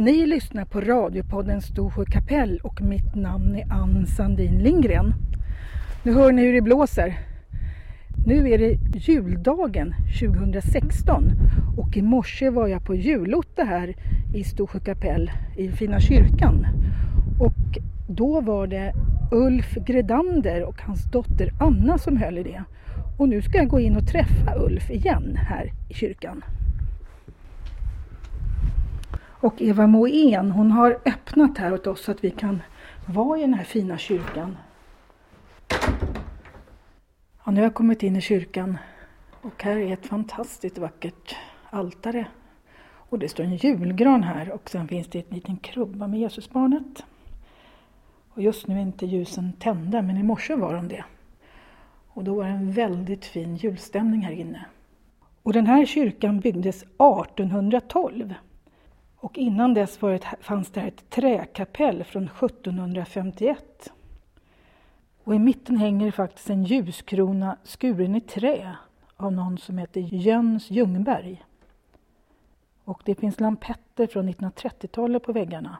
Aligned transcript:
Ni 0.00 0.26
lyssnar 0.26 0.64
på 0.64 0.80
radiopodden 0.80 1.60
Storsjö 1.60 2.04
kapell 2.04 2.60
och 2.62 2.82
mitt 2.82 3.14
namn 3.14 3.56
är 3.56 3.72
Ann 3.72 4.06
Sandin 4.06 4.58
Lindgren. 4.58 5.14
Nu 6.02 6.12
hör 6.12 6.32
ni 6.32 6.42
hur 6.42 6.52
det 6.52 6.60
blåser. 6.60 7.18
Nu 8.26 8.50
är 8.50 8.58
det 8.58 8.78
juldagen 9.08 9.94
2016 10.20 11.24
och 11.76 11.96
i 11.96 12.02
morse 12.02 12.50
var 12.50 12.68
jag 12.68 12.84
på 12.84 12.94
julotta 12.94 13.64
här 13.64 13.96
i 14.34 14.44
Storsjö 14.44 14.80
kapell 14.80 15.30
i 15.56 15.68
Fina 15.68 16.00
kyrkan. 16.00 16.66
Och 17.40 17.78
då 18.08 18.40
var 18.40 18.66
det 18.66 18.92
Ulf 19.30 19.74
Gredander 19.74 20.64
och 20.64 20.82
hans 20.82 21.04
dotter 21.04 21.52
Anna 21.60 21.98
som 21.98 22.16
höll 22.16 22.38
i 22.38 22.42
det. 22.42 22.64
Och 23.18 23.28
nu 23.28 23.42
ska 23.42 23.58
jag 23.58 23.68
gå 23.68 23.80
in 23.80 23.96
och 23.96 24.06
träffa 24.06 24.54
Ulf 24.56 24.90
igen 24.90 25.36
här 25.36 25.72
i 25.88 25.94
kyrkan. 25.94 26.42
Och 29.42 29.62
Eva 29.62 29.86
Moen, 29.86 30.50
hon 30.50 30.70
har 30.70 30.98
öppnat 31.04 31.58
här 31.58 31.74
åt 31.74 31.86
oss 31.86 32.04
så 32.04 32.10
att 32.10 32.24
vi 32.24 32.30
kan 32.30 32.62
vara 33.06 33.38
i 33.38 33.40
den 33.40 33.54
här 33.54 33.64
fina 33.64 33.98
kyrkan. 33.98 34.56
Ja, 37.44 37.50
nu 37.50 37.56
har 37.56 37.62
jag 37.62 37.74
kommit 37.74 38.02
in 38.02 38.16
i 38.16 38.20
kyrkan 38.20 38.78
och 39.40 39.62
här 39.62 39.76
är 39.76 39.92
ett 39.92 40.06
fantastiskt 40.06 40.78
vackert 40.78 41.36
altare. 41.70 42.26
Och 42.82 43.18
det 43.18 43.28
står 43.28 43.44
en 43.44 43.56
julgran 43.56 44.22
här 44.22 44.50
och 44.50 44.70
sen 44.70 44.88
finns 44.88 45.08
det 45.08 45.18
en 45.18 45.34
liten 45.34 45.56
krubba 45.56 46.06
med 46.06 46.20
Jesusbarnet. 46.20 47.04
Och 48.34 48.42
just 48.42 48.66
nu 48.66 48.76
är 48.76 48.82
inte 48.82 49.06
ljusen 49.06 49.52
tända 49.52 50.02
men 50.02 50.16
i 50.16 50.22
morse 50.22 50.54
var 50.54 50.74
de 50.74 50.88
det. 50.88 51.04
Och 52.08 52.24
då 52.24 52.34
var 52.34 52.44
det 52.44 52.50
en 52.50 52.72
väldigt 52.72 53.24
fin 53.24 53.56
julstämning 53.56 54.20
här 54.20 54.32
inne. 54.32 54.64
Och 55.42 55.52
den 55.52 55.66
här 55.66 55.86
kyrkan 55.86 56.40
byggdes 56.40 56.82
1812. 56.82 58.34
Och 59.20 59.38
innan 59.38 59.74
dess 59.74 60.02
var 60.02 60.12
det, 60.12 60.20
fanns 60.40 60.70
det 60.70 60.80
ett 60.80 61.10
träkapell 61.10 62.04
från 62.04 62.24
1751. 62.24 63.92
Och 65.24 65.34
i 65.34 65.38
mitten 65.38 65.76
hänger 65.76 66.10
faktiskt 66.10 66.50
en 66.50 66.64
ljuskrona 66.64 67.56
skuren 67.64 68.14
i 68.14 68.20
trä 68.20 68.76
av 69.16 69.32
någon 69.32 69.58
som 69.58 69.78
heter 69.78 70.00
Jöns 70.00 70.70
Ljungberg. 70.70 71.44
Och 72.84 73.02
det 73.04 73.14
finns 73.14 73.40
lampetter 73.40 74.06
från 74.06 74.28
1930-talet 74.28 75.22
på 75.22 75.32
väggarna. 75.32 75.78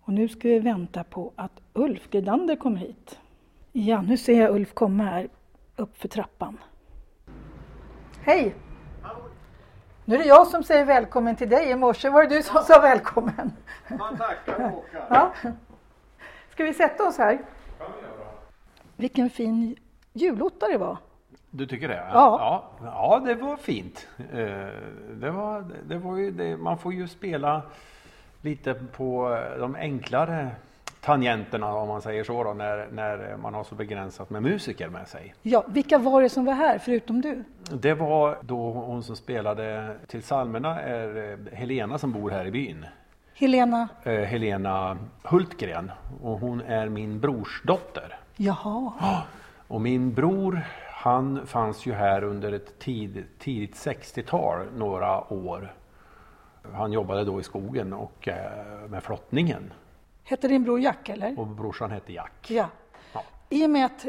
Och 0.00 0.12
nu 0.12 0.28
ska 0.28 0.48
vi 0.48 0.58
vänta 0.58 1.04
på 1.04 1.32
att 1.36 1.60
Ulf 1.72 2.10
Gredander 2.10 2.56
kommer 2.56 2.78
hit. 2.78 3.18
Ja, 3.72 4.02
nu 4.02 4.16
ser 4.16 4.40
jag 4.40 4.54
Ulf 4.54 4.74
komma 4.74 5.04
här 5.04 5.28
uppför 5.76 6.08
trappan. 6.08 6.58
Hej! 8.20 8.54
Nu 10.08 10.14
är 10.14 10.18
det 10.18 10.24
jag 10.24 10.46
som 10.46 10.62
säger 10.62 10.84
välkommen 10.84 11.36
till 11.36 11.48
dig. 11.48 11.70
I 11.70 11.76
morse 11.76 12.08
var 12.08 12.22
det 12.22 12.28
du 12.36 12.42
som 12.42 12.62
sa 12.62 12.80
välkommen. 12.80 13.52
Man 13.98 14.16
tackar 14.16 14.62
Håkan. 14.70 15.02
Ja. 15.10 15.32
Ska 16.50 16.64
vi 16.64 16.74
sätta 16.74 17.08
oss 17.08 17.18
här? 17.18 17.38
Vilken 18.96 19.30
fin 19.30 19.76
julotta 20.12 20.68
det 20.68 20.78
var. 20.78 20.96
Du 21.50 21.66
tycker 21.66 21.88
det? 21.88 21.94
Ja. 21.94 22.10
ja. 22.12 22.64
Ja, 22.82 23.22
det 23.26 23.34
var 23.34 23.56
fint. 23.56 24.08
Eh, 24.32 24.36
Det 25.20 25.30
var, 25.30 25.64
det 25.88 25.98
var 25.98 26.16
ju 26.16 26.30
det. 26.30 26.56
Man 26.56 26.78
får 26.78 26.92
ju 26.92 27.08
spela 27.08 27.62
lite 28.40 28.74
på 28.74 29.38
de 29.58 29.74
enklare 29.74 30.50
tangenterna 31.00 31.74
om 31.74 31.88
man 31.88 32.02
säger 32.02 32.24
så 32.24 32.44
då, 32.44 32.52
när, 32.52 32.88
när 32.92 33.36
man 33.36 33.54
har 33.54 33.64
så 33.64 33.74
begränsat 33.74 34.30
med 34.30 34.42
musiker 34.42 34.88
med 34.88 35.08
sig. 35.08 35.34
Ja, 35.42 35.64
vilka 35.68 35.98
var 35.98 36.22
det 36.22 36.28
som 36.28 36.44
var 36.44 36.54
här 36.54 36.78
förutom 36.78 37.20
du? 37.20 37.44
Det 37.72 37.94
var 37.94 38.38
då 38.40 38.72
hon 38.72 39.02
som 39.02 39.16
spelade 39.16 39.96
till 40.06 40.22
psalmerna 40.22 40.80
är 40.80 41.32
eh, 41.32 41.58
Helena 41.58 41.98
som 41.98 42.12
bor 42.12 42.30
här 42.30 42.44
i 42.44 42.50
byn. 42.50 42.86
Helena? 43.34 43.88
Eh, 44.02 44.12
Helena 44.12 44.98
Hultgren 45.22 45.90
och 46.22 46.40
hon 46.40 46.60
är 46.60 46.88
min 46.88 47.20
brors 47.20 47.62
dotter. 47.64 48.18
Jaha. 48.36 48.92
Och 49.68 49.80
min 49.80 50.14
bror 50.14 50.60
han 50.90 51.46
fanns 51.46 51.86
ju 51.86 51.92
här 51.92 52.24
under 52.24 52.52
ett 52.52 52.78
tid, 52.78 53.24
tidigt 53.38 53.74
60-tal 53.74 54.66
några 54.76 55.32
år. 55.32 55.74
Han 56.72 56.92
jobbade 56.92 57.24
då 57.24 57.40
i 57.40 57.42
skogen 57.42 57.92
och 57.92 58.28
eh, 58.28 58.88
med 58.88 59.02
flottningen. 59.02 59.72
Hette 60.28 60.48
din 60.48 60.64
bror 60.64 60.80
Jack 60.80 61.08
eller? 61.08 61.40
Och 61.40 61.46
brorsan 61.46 61.90
hette 61.90 62.12
Jack. 62.12 62.50
Ja. 62.50 62.68
Ja. 63.14 63.22
I 63.48 63.66
och 63.66 63.70
med 63.70 63.86
att 63.86 64.06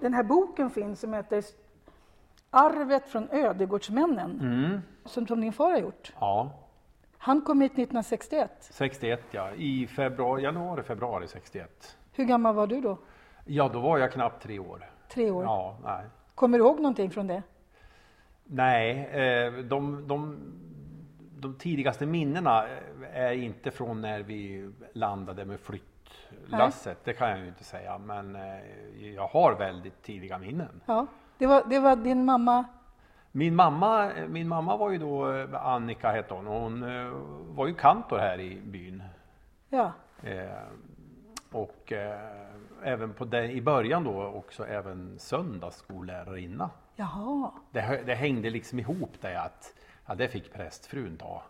den 0.00 0.14
här 0.14 0.22
boken 0.22 0.70
finns 0.70 1.00
som 1.00 1.14
heter 1.14 1.44
Arvet 2.50 3.08
från 3.08 3.28
ödegårdsmännen, 3.30 4.40
Mm. 4.40 4.80
som, 5.04 5.26
som 5.26 5.40
din 5.40 5.52
far 5.52 5.70
har 5.70 5.78
gjort. 5.78 6.12
Ja, 6.20 6.50
Han 7.18 7.40
kom 7.42 7.60
hit 7.60 7.72
1961. 7.72 8.50
61 8.70 9.20
ja. 9.30 9.50
I 9.54 9.86
februari, 9.86 10.42
januari, 10.42 10.82
februari 10.82 11.28
61. 11.28 11.96
Hur 12.12 12.24
gammal 12.24 12.54
var 12.54 12.66
du 12.66 12.80
då? 12.80 12.98
Ja, 13.44 13.68
då 13.72 13.80
var 13.80 13.98
jag 13.98 14.12
knappt 14.12 14.42
tre 14.42 14.58
år. 14.58 14.90
Tre 15.08 15.30
år. 15.30 15.44
Ja, 15.44 15.76
nej. 15.84 16.04
Kommer 16.34 16.58
du 16.58 16.64
ihåg 16.64 16.76
någonting 16.76 17.10
från 17.10 17.26
det? 17.26 17.42
Nej, 18.44 19.06
eh, 19.12 19.52
de, 19.52 20.08
de, 20.08 20.38
de 21.40 21.54
tidigaste 21.54 22.06
minnena 22.06 22.66
är 23.12 23.32
inte 23.32 23.70
från 23.70 24.00
när 24.00 24.22
vi 24.22 24.70
landade 24.92 25.44
med 25.44 25.60
flyttlasset. 25.60 27.04
Det 27.04 27.12
kan 27.12 27.30
jag 27.30 27.38
ju 27.38 27.46
inte 27.48 27.64
säga. 27.64 27.98
Men 27.98 28.36
eh, 28.36 29.14
jag 29.14 29.26
har 29.26 29.54
väldigt 29.58 30.02
tidiga 30.02 30.38
minnen. 30.38 30.80
Ja. 30.86 31.06
Det 31.38 31.46
var, 31.46 31.64
det 31.66 31.78
var 31.78 31.96
din 31.96 32.24
mamma? 32.24 32.64
Min 33.32 33.56
mamma, 33.56 34.10
min 34.28 34.48
mamma 34.48 34.76
var 34.76 34.90
ju 34.90 34.98
då, 34.98 35.32
eh, 35.32 35.66
Annika 35.66 36.12
hette 36.12 36.34
hon, 36.34 36.46
och 36.46 36.60
hon 36.60 36.82
eh, 36.82 37.12
var 37.48 37.66
ju 37.66 37.74
kantor 37.74 38.18
här 38.18 38.40
i 38.40 38.60
byn. 38.60 39.02
Ja. 39.68 39.92
Eh, 40.22 40.50
och 41.52 41.92
eh, 41.92 42.20
även 42.82 43.12
på 43.12 43.24
den, 43.24 43.50
i 43.50 43.60
början 43.60 44.04
då 44.04 44.24
också 44.24 44.66
även 44.66 45.18
söndagsskollärarina. 45.18 46.70
Jaha. 46.96 47.50
Det, 47.70 48.02
det 48.06 48.14
hängde 48.14 48.50
liksom 48.50 48.78
ihop 48.78 49.12
det 49.20 49.40
att 49.40 49.74
ja, 50.10 50.14
det 50.16 50.28
fick 50.28 50.52
prästfrun 50.52 51.16
ta. 51.16 51.42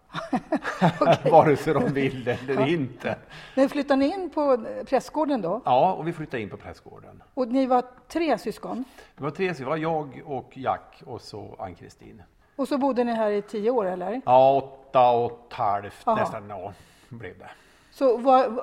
Vare 1.30 1.56
sig 1.56 1.74
de 1.74 1.92
ville 1.92 2.38
eller 2.48 2.68
inte. 2.68 3.16
Men 3.54 3.68
flyttade 3.68 3.96
ni 3.96 4.14
in 4.14 4.30
på 4.30 4.64
prästgården 4.86 5.42
då? 5.42 5.60
Ja, 5.64 5.92
och 5.92 6.08
vi 6.08 6.12
flyttade 6.12 6.42
in 6.42 6.50
på 6.50 6.56
prästgården. 6.56 7.22
Och 7.34 7.48
ni 7.48 7.66
var 7.66 7.84
tre 8.08 8.38
syskon? 8.38 8.84
Det 9.16 9.22
var 9.22 9.30
tre, 9.30 9.52
det 9.52 9.64
var 9.64 9.76
jag 9.76 10.22
och 10.24 10.58
Jack 10.58 11.02
och 11.06 11.20
så 11.20 11.56
Ann-Kristin. 11.58 12.22
Och 12.56 12.68
så 12.68 12.78
bodde 12.78 13.04
ni 13.04 13.12
här 13.14 13.30
i 13.30 13.42
tio 13.42 13.70
år 13.70 13.86
eller? 13.86 14.20
Ja, 14.24 14.56
åtta 14.56 15.10
och 15.10 15.46
ett 15.48 15.52
halvt 15.52 16.08
Aha. 16.08 16.16
nästan, 16.16 16.48
ja, 16.48 16.72
blev 17.08 17.38
det. 17.38 17.50
Så 17.90 18.16
vad, 18.16 18.60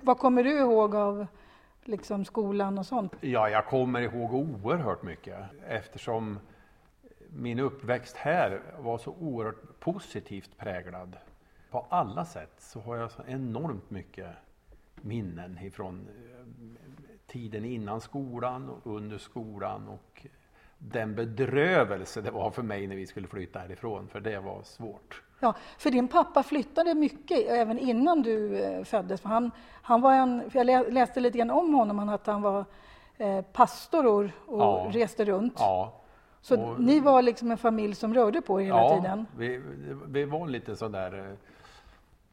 vad 0.00 0.18
kommer 0.18 0.44
du 0.44 0.58
ihåg 0.58 0.94
av 0.94 1.26
liksom, 1.84 2.24
skolan 2.24 2.78
och 2.78 2.86
sånt? 2.86 3.12
Ja, 3.20 3.48
jag 3.48 3.66
kommer 3.66 4.00
ihåg 4.00 4.34
oerhört 4.34 5.02
mycket 5.02 5.38
eftersom 5.68 6.38
min 7.36 7.58
uppväxt 7.58 8.16
här 8.16 8.60
var 8.78 8.98
så 8.98 9.10
oerhört 9.20 9.80
positivt 9.80 10.58
präglad. 10.58 11.16
På 11.70 11.86
alla 11.88 12.24
sätt 12.24 12.54
så 12.58 12.80
har 12.80 12.96
jag 12.96 13.10
så 13.10 13.22
enormt 13.26 13.90
mycket 13.90 14.30
minnen 15.00 15.58
ifrån 15.62 16.08
eh, 16.08 16.46
tiden 17.26 17.64
innan 17.64 18.00
skolan 18.00 18.68
och 18.70 18.96
under 18.96 19.18
skolan 19.18 19.88
och 19.88 20.26
den 20.78 21.14
bedrövelse 21.14 22.20
det 22.20 22.30
var 22.30 22.50
för 22.50 22.62
mig 22.62 22.86
när 22.86 22.96
vi 22.96 23.06
skulle 23.06 23.26
flytta 23.26 23.58
härifrån, 23.58 24.08
för 24.08 24.20
det 24.20 24.40
var 24.40 24.62
svårt. 24.62 25.22
Ja, 25.40 25.54
för 25.78 25.90
din 25.90 26.08
pappa 26.08 26.42
flyttade 26.42 26.94
mycket 26.94 27.46
även 27.48 27.78
innan 27.78 28.22
du 28.22 28.58
eh, 28.64 28.84
föddes. 28.84 29.22
Han, 29.22 29.50
han 29.82 30.00
var 30.00 30.14
en, 30.14 30.50
jag 30.54 30.66
lä- 30.66 30.90
läste 30.90 31.20
lite 31.20 31.38
grann 31.38 31.50
om 31.50 31.74
honom, 31.74 32.08
att 32.08 32.26
han 32.26 32.42
var 32.42 32.64
eh, 33.16 33.42
pastor 33.42 34.06
och, 34.06 34.24
och 34.46 34.60
Ja. 34.60 34.88
reste 34.92 35.24
runt. 35.24 35.54
Ja, 35.58 35.92
Så 36.40 36.60
och- 36.62 36.80
ni 36.80 37.00
var 37.00 37.22
liksom 37.22 37.50
en 37.50 37.58
familj 37.58 37.94
som 37.94 38.14
rörde 38.14 38.40
på 38.42 38.60
er 38.60 38.64
hela 38.64 38.78
ja, 38.78 38.96
tiden? 38.96 39.26
Vi, 39.36 39.60
vi 40.06 40.24
var 40.24 40.46
lite 40.46 40.76
sådär, 40.76 41.18
eh, 41.18 41.36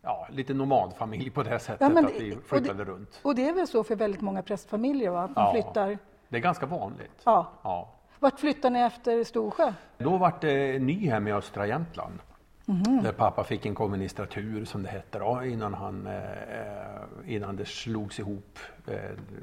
ja, 0.01 0.27
lite 0.31 0.53
nomadfamilj 0.53 1.29
på 1.29 1.44
det 1.44 1.59
sättet 1.59 1.81
Ja, 1.81 1.89
men 1.89 2.05
att 2.05 2.13
det- 2.13 2.19
vi 2.19 2.31
och 2.31 2.35
det- 2.38 2.44
flyttade 2.47 2.83
runt. 2.83 3.19
Och 3.23 3.35
det 3.35 3.50
är 3.50 3.53
väl 3.53 3.67
så 3.67 3.83
för 3.83 3.95
väldigt 3.95 4.21
många 4.21 4.41
prästfamiljer, 4.41 5.09
va? 5.11 5.23
att 5.23 5.35
man 5.35 5.45
Ja. 5.45 5.51
flyttar? 5.51 5.97
Det 6.29 6.38
är 6.38 6.41
ganska 6.41 6.65
vanligt. 6.65 7.21
Ja. 7.23 7.47
Ja. 7.63 7.89
Vart 8.19 8.39
flyttar 8.39 8.69
ni 8.69 8.79
efter 8.79 9.23
Storsjö? 9.23 9.73
Då 9.97 10.17
var 10.17 10.33
det 10.41 10.79
Nyhem 10.79 11.27
i 11.27 11.31
östra 11.33 11.67
Jämtland. 11.67 12.19
Mhm. 12.65 13.01
Där 13.03 13.11
pappa 13.11 13.44
fick 13.44 13.65
en 13.65 13.75
komministratur 13.75 14.65
som 14.65 14.83
det 14.83 14.89
hette 14.89 15.19
då 15.19 15.44
innan, 15.45 15.73
han, 15.73 16.07
eh, 16.07 17.33
innan 17.35 17.56
det 17.56 17.65
slogs 17.65 18.19
ihop. 18.19 18.59
Eh, 18.88 18.95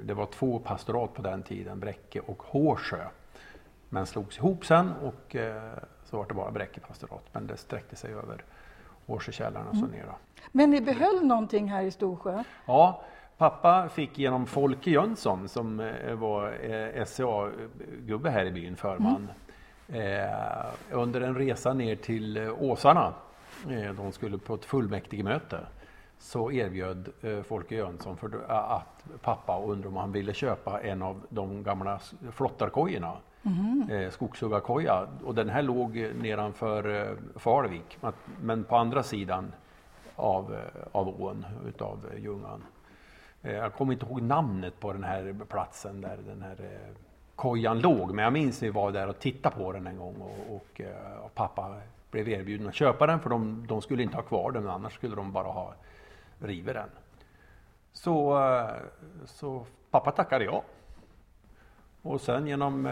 det 0.05 0.15
var 0.15 0.27
två 0.27 0.59
pastorat 0.59 1.15
på 1.15 1.23
den 1.23 1.43
tiden, 1.43 1.81
Bräcke 1.81 2.21
och 2.21 2.43
Hårsjö. 2.43 3.05
Men 3.93 4.07
slogs 4.07 4.39
ihop 4.39 4.65
sen 4.67 4.93
och 5.03 5.37
eh, 5.37 5.63
så 6.05 6.17
var 6.17 6.27
det 6.29 6.35
bara 6.35 6.51
Bräcke 6.51 6.81
pastorat. 6.81 7.25
Men 7.33 7.47
det 7.47 7.57
sträckte 7.57 7.97
sig 7.97 8.13
över 8.15 8.45
Hårsjökällaren 9.07 9.67
och 9.69 9.77
så 9.77 9.85
Mm. 9.85 9.91
ner. 9.97 10.05
Då. 10.07 10.15
Men 10.53 10.71
ni 10.71 10.81
behöll 10.81 11.27
någonting 11.27 11.69
här 11.71 11.83
i 11.83 11.91
Storsjö? 11.91 12.45
Ja, 12.67 13.03
pappa 13.39 13.89
fick 13.89 14.19
genom 14.19 14.47
Folke 14.47 14.91
Jönsson 14.91 15.49
som 15.49 15.81
eh, 15.81 16.15
var 16.15 16.47
eh, 16.71 17.05
SCA-gubbe 17.05 18.31
här 18.31 18.45
i 18.45 18.51
byn, 18.53 18.77
förman. 18.77 19.31
Eh, 19.89 20.67
under 20.91 21.21
en 21.21 21.35
resa 21.35 21.73
ner 21.75 21.97
till 21.97 22.51
Åsarna 22.59 23.15
de 23.97 24.13
skulle 24.13 24.39
på 24.39 24.55
ett 24.55 24.65
fullmäktigemöte 24.65 25.61
så 26.19 26.53
erbjöd 26.53 27.09
eh, 27.23 27.43
Folke 27.43 27.75
Jönsson 27.75 28.17
för 28.17 28.45
att 28.49 29.05
pappa 29.23 29.61
undrade 29.63 29.89
om 29.89 29.97
han 29.97 30.13
ville 30.13 30.35
köpa 30.35 30.81
en 30.81 31.03
av 31.03 31.23
de 31.29 31.63
gamla 31.63 32.01
flottarkojorna. 32.33 33.17
Mm. 33.43 33.91
Eh, 33.91 34.11
skogshuggarkoja 34.11 35.09
och 35.25 35.35
den 35.35 35.49
här 35.49 35.63
låg 35.63 35.97
nedanför 36.15 37.09
eh, 37.11 37.41
Falvik 37.41 37.99
men 38.41 38.65
på 38.65 38.77
andra 38.77 39.03
sidan 39.03 39.53
av, 40.17 40.55
eh, 40.55 40.83
av 40.93 41.23
ån 41.23 41.47
utav 41.69 42.07
eh, 42.13 42.23
Ljungan. 42.23 42.63
Eh, 43.43 43.53
jag 43.53 43.75
kommer 43.75 43.93
inte 43.93 44.07
ihåg 44.07 44.23
namnet 44.23 44.81
på 44.81 44.93
den 44.93 45.05
här 45.05 45.37
platsen 45.49 46.01
där 46.01 46.19
den 46.27 46.43
här 46.43 46.57
eh, 46.61 46.97
kojan 47.35 47.81
låg 47.81 48.15
men 48.15 48.25
jag 48.25 48.33
minns 48.33 48.63
vi 48.63 48.71
var 48.71 48.93
där 48.93 49.09
och 49.09 49.19
tittade 49.19 49.57
på 49.57 49.73
den 49.73 49.87
en 49.87 49.97
gång 49.97 50.17
och, 50.21 50.57
och, 50.57 50.81
eh, 50.81 51.25
och 51.25 51.35
pappa 51.35 51.81
blev 52.11 52.29
erbjuden 52.29 52.69
att 52.69 52.75
köpa 52.75 53.07
den 53.07 53.21
för 53.21 53.31
de, 53.31 53.67
de 53.67 53.83
skulle 53.83 54.03
inte 54.03 54.17
ha 54.17 54.23
kvar 54.23 54.53
den 54.53 54.69
annars 54.69 54.95
skulle 54.95 55.17
de 55.17 55.33
bara 55.33 55.49
ha 55.49 55.75
rivit 56.39 56.75
den. 56.75 56.89
Så, 57.93 58.39
så 59.25 59.67
pappa 59.91 60.11
tackade 60.11 60.45
ja. 60.45 60.63
Och 62.03 62.21
sen 62.21 62.47
genom, 62.47 62.85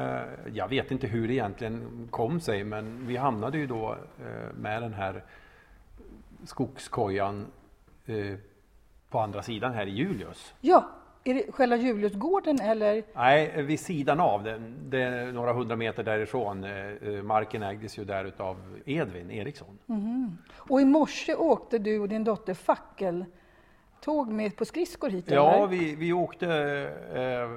jag 0.52 0.68
vet 0.68 0.90
inte 0.90 1.06
hur 1.06 1.28
det 1.28 1.34
egentligen 1.34 2.08
kom 2.10 2.40
sig 2.40 2.64
men 2.64 3.06
vi 3.06 3.16
hamnade 3.16 3.58
ju 3.58 3.66
då 3.66 3.96
med 4.54 4.82
den 4.82 4.94
här 4.94 5.22
skogskojan 6.44 7.46
eh, 8.06 8.36
på 9.10 9.18
andra 9.18 9.42
sidan 9.42 9.72
här 9.72 9.86
i 9.86 9.90
Julius. 9.90 10.54
Ja, 10.60 10.88
är 11.24 11.34
det 11.34 11.52
själva 11.52 11.76
Juliusgården 11.76 12.60
eller? 12.60 13.02
Nej, 13.14 13.62
vid 13.62 13.80
sidan 13.80 14.20
av 14.20 14.44
den. 14.44 14.74
Det 14.90 15.02
är 15.02 15.32
några 15.32 15.52
hundra 15.52 15.76
meter 15.76 16.02
därifrån. 16.02 16.64
Eh, 16.64 16.86
eh, 16.86 17.22
marken 17.22 17.62
ägdes 17.62 17.98
ju 17.98 18.04
där 18.04 18.24
utav 18.24 18.80
Edvin 18.84 19.30
Eriksson. 19.30 19.78
Mm. 19.88 20.38
Och 20.56 20.80
i 20.80 20.84
morse 20.84 21.34
åkte 21.34 21.78
du 21.78 21.98
och 21.98 22.08
din 22.08 22.24
dotter 22.24 22.54
fackeltåg 23.98 24.28
med 24.28 24.56
på 24.56 24.64
skridskor 24.64 25.10
hit? 25.10 25.30
Ja, 25.30 25.66
vi, 25.66 25.94
vi 25.94 26.12
åkte. 26.12 26.46
Eh, 27.14 27.50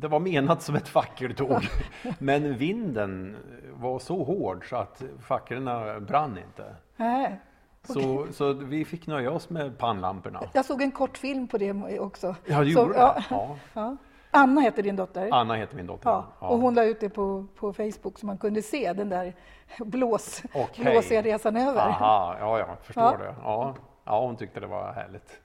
det 0.00 0.08
var 0.08 0.20
menat 0.20 0.62
som 0.62 0.74
ett 0.74 0.88
fackeltåg, 0.88 1.68
men 2.18 2.58
vinden 2.58 3.36
var 3.74 3.98
så 3.98 4.24
hård 4.24 4.68
så 4.68 4.76
att 4.76 5.02
facklorna 5.20 6.00
brann 6.00 6.38
inte. 6.38 6.76
Nej. 6.96 7.40
Så, 7.84 8.26
så 8.32 8.52
vi 8.52 8.84
fick 8.84 9.06
nöja 9.06 9.30
oss 9.30 9.50
med 9.50 9.78
pannlamporna. 9.78 10.42
Jag 10.52 10.64
såg 10.64 10.82
en 10.82 10.92
kort 10.92 11.18
film 11.18 11.48
på 11.48 11.58
det 11.58 11.98
också. 12.00 12.36
Ja, 12.46 12.60
du 12.60 12.72
gjorde 12.72 12.92
det? 12.92 13.24
Ja. 13.30 13.56
ja. 13.74 13.96
Anna 14.30 14.60
heter 14.60 14.82
din 14.82 14.96
dotter? 14.96 15.28
Anna 15.32 15.54
heter 15.54 15.76
min 15.76 15.86
dotter. 15.86 16.10
Ja. 16.10 16.26
Och 16.38 16.58
hon 16.58 16.74
la 16.74 16.84
ut 16.84 17.00
det 17.00 17.08
på, 17.08 17.46
på 17.56 17.72
Facebook 17.72 18.18
så 18.18 18.26
man 18.26 18.38
kunde 18.38 18.62
se 18.62 18.92
den 18.92 19.08
där 19.08 19.34
blås, 19.78 20.42
okay. 20.54 20.84
blåsiga 20.84 21.22
resan 21.22 21.56
över. 21.56 21.80
Aha, 21.80 22.36
ja, 22.40 22.58
jag 22.58 22.68
förstår 22.82 23.18
det. 23.18 23.34
Ja. 23.42 23.74
ja, 24.04 24.26
hon 24.26 24.36
tyckte 24.36 24.60
det 24.60 24.66
var 24.66 24.92
härligt. 24.92 25.40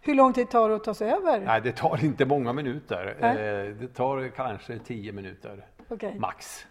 Hur 0.00 0.14
lång 0.14 0.32
tid 0.32 0.50
tar 0.50 0.68
det 0.68 0.76
att 0.76 0.84
ta 0.84 0.94
sig 0.94 1.10
över? 1.10 1.40
Nej, 1.40 1.60
det 1.60 1.72
tar 1.72 2.04
inte 2.04 2.24
många 2.24 2.52
minuter. 2.52 3.16
Eh, 3.20 3.74
det 3.74 3.94
tar 3.94 4.28
kanske 4.28 4.78
tio 4.78 5.12
minuter 5.12 5.66
okay. 5.88 6.18
max. 6.18 6.66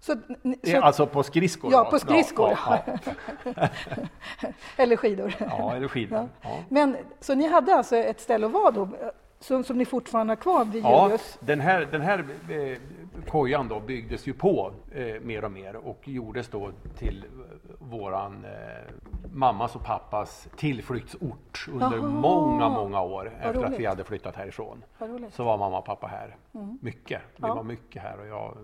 Så, 0.00 0.16
så, 0.64 0.80
alltså 0.80 1.06
på 1.06 1.22
skridskor? 1.22 1.72
Ja, 1.72 1.84
på 1.84 1.98
skridskor. 1.98 2.50
Ja, 2.50 2.84
ja, 3.44 3.68
eller 4.76 4.96
skidor. 4.96 5.34
Ja, 5.38 5.74
eller 5.76 5.88
skidor. 5.88 6.28
Men, 6.68 6.96
så 7.20 7.34
ni 7.34 7.48
hade 7.48 7.74
alltså 7.74 7.96
ett 7.96 8.20
ställe 8.20 8.46
att 8.46 8.52
vara 8.52 8.70
då, 8.70 8.88
som, 9.40 9.64
som 9.64 9.78
ni 9.78 9.84
fortfarande 9.84 10.30
har 10.30 10.36
kvar 10.36 10.64
vid 10.64 10.84
ja, 10.84 11.04
Julius? 11.04 11.38
Den 11.40 11.60
här, 11.60 11.88
den 11.90 12.00
här 12.00 12.18
eh, 12.48 12.78
kojan 13.28 13.68
då 13.68 13.80
byggdes 13.80 14.26
ju 14.26 14.32
på 14.32 14.72
eh, 14.92 15.20
mer 15.20 15.44
och 15.44 15.52
mer 15.52 15.76
och 15.76 16.08
gjordes 16.08 16.48
då 16.48 16.70
till 16.98 17.24
våran 17.78 18.44
eh, 18.44 18.50
mammas 19.32 19.76
och 19.76 19.84
pappas 19.84 20.48
tillflyktsort 20.56 21.66
under 21.68 21.98
Aha. 21.98 22.08
många, 22.08 22.68
många 22.68 23.02
år 23.02 23.32
efter 23.40 23.64
att 23.64 23.78
vi 23.78 23.86
hade 23.86 24.04
flyttat 24.04 24.36
härifrån. 24.36 24.84
Så 25.30 25.44
var 25.44 25.58
mamma 25.58 25.78
och 25.78 25.84
pappa 25.84 26.06
här 26.06 26.36
mm. 26.54 26.78
mycket. 26.82 27.22
Vi 27.36 27.48
ja. 27.48 27.54
var 27.54 27.62
mycket 27.62 28.02
här 28.02 28.20
och 28.20 28.26
jag 28.26 28.56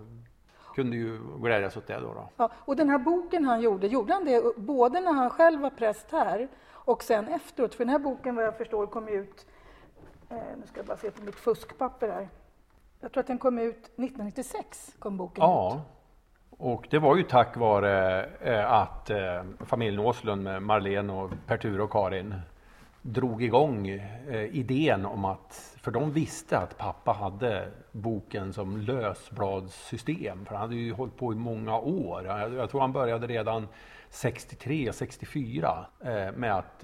kunde 0.75 0.97
ju 0.97 1.19
glädjas 1.37 1.77
åt 1.77 1.87
det 1.87 1.99
då. 1.99 2.13
då. 2.13 2.29
Ja, 2.37 2.51
och 2.55 2.75
den 2.75 2.89
här 2.89 2.97
boken 2.97 3.45
han 3.45 3.61
gjorde, 3.61 3.87
gjorde 3.87 4.13
han 4.13 4.25
det 4.25 4.57
både 4.57 5.01
när 5.01 5.13
han 5.13 5.29
själv 5.29 5.61
var 5.61 5.69
präst 5.69 6.11
här 6.11 6.47
och 6.67 7.03
sen 7.03 7.27
efteråt? 7.27 7.75
För 7.75 7.85
den 7.85 7.91
här 7.91 7.99
boken 7.99 8.35
vad 8.35 8.45
jag 8.45 8.57
förstår 8.57 8.87
kom 8.87 9.07
ut, 9.07 9.45
eh, 10.29 10.37
nu 10.57 10.67
ska 10.67 10.79
jag 10.79 10.85
bara 10.85 10.97
se 10.97 11.11
på 11.11 11.21
mitt 11.23 11.35
fuskpapper 11.35 12.09
här. 12.09 12.29
Jag 12.99 13.11
tror 13.11 13.21
att 13.21 13.27
den 13.27 13.37
kom 13.37 13.57
ut 13.57 13.77
1996, 13.77 14.95
kom 14.99 15.17
boken 15.17 15.43
ja. 15.43 15.75
Ut. 15.75 15.95
Och 16.57 16.87
det 16.89 16.99
var 16.99 17.15
ju 17.15 17.23
tack 17.23 17.57
vare 17.57 18.25
eh, 18.25 18.71
att 18.71 19.09
eh, 19.09 19.43
familjen 19.59 19.99
Åslund 19.99 20.43
med 20.43 20.63
Marlene 20.63 21.13
och 21.13 21.31
Pertur 21.47 21.81
och 21.81 21.91
Karin 21.91 22.35
drog 23.01 23.43
igång 23.43 23.87
eh, 23.87 24.55
idén 24.55 25.05
om 25.05 25.25
att, 25.25 25.77
för 25.81 25.91
de 25.91 26.11
visste 26.11 26.57
att 26.57 26.77
pappa 26.77 27.11
hade 27.11 27.71
boken 27.91 28.53
som 28.53 28.77
lösbladssystem, 28.77 30.45
för 30.45 30.55
han 30.55 30.61
hade 30.61 30.75
ju 30.75 30.93
hållit 30.93 31.17
på 31.17 31.33
i 31.33 31.35
många 31.35 31.79
år. 31.79 32.25
Jag, 32.25 32.69
tror 32.69 32.81
han 32.81 32.91
började 32.91 33.27
redan 33.27 33.67
63, 34.09 34.93
64 34.93 35.85
eh, 36.01 36.31
med 36.31 36.55
att, 36.55 36.83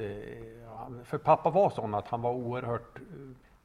för 1.04 1.18
pappa 1.18 1.50
var 1.50 1.70
sån 1.70 1.94
att 1.94 2.08
han 2.08 2.22
var 2.22 2.32
oerhört 2.32 3.00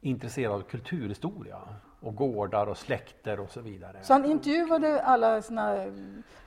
intresserad 0.06 0.52
av 0.52 0.62
kulturhistoria 0.62 1.58
och 2.00 2.14
gårdar 2.14 2.66
och 2.66 2.76
släkter 2.76 3.40
och 3.40 3.50
så 3.50 3.60
vidare. 3.60 3.96
Så 4.02 4.12
han 4.12 4.24
intervjuade 4.24 5.02
alla 5.02 5.42
sina 5.42 5.76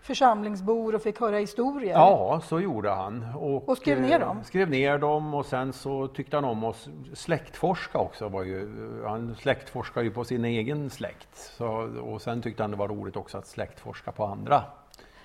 församlingsbor 0.01 0.95
och 0.95 1.01
fick 1.01 1.19
höra 1.19 1.37
historier? 1.37 1.93
Ja, 1.93 2.41
så 2.43 2.59
gjorde 2.59 2.89
han. 2.89 3.25
Och, 3.35 3.69
och 3.69 3.77
skrev 3.77 4.01
ner 4.01 4.19
dem? 4.19 4.37
Eh, 4.37 4.43
skrev 4.43 4.69
ner 4.69 4.97
dem 4.97 5.33
och 5.33 5.45
sen 5.45 5.73
så 5.73 6.07
tyckte 6.07 6.37
han 6.37 6.45
om 6.45 6.63
att 6.63 6.87
släktforska 7.13 7.97
också. 7.97 8.29
Var 8.29 8.43
ju, 8.43 8.69
han 9.05 9.35
släktforskade 9.35 10.05
ju 10.05 10.11
på 10.11 10.23
sin 10.23 10.45
egen 10.45 10.89
släkt. 10.89 11.37
Så, 11.57 11.67
och 12.03 12.21
sen 12.21 12.41
tyckte 12.41 12.63
han 12.63 12.71
det 12.71 12.77
var 12.77 12.87
roligt 12.87 13.15
också 13.15 13.37
att 13.37 13.47
släktforska 13.47 14.11
på 14.11 14.25
andra. 14.25 14.63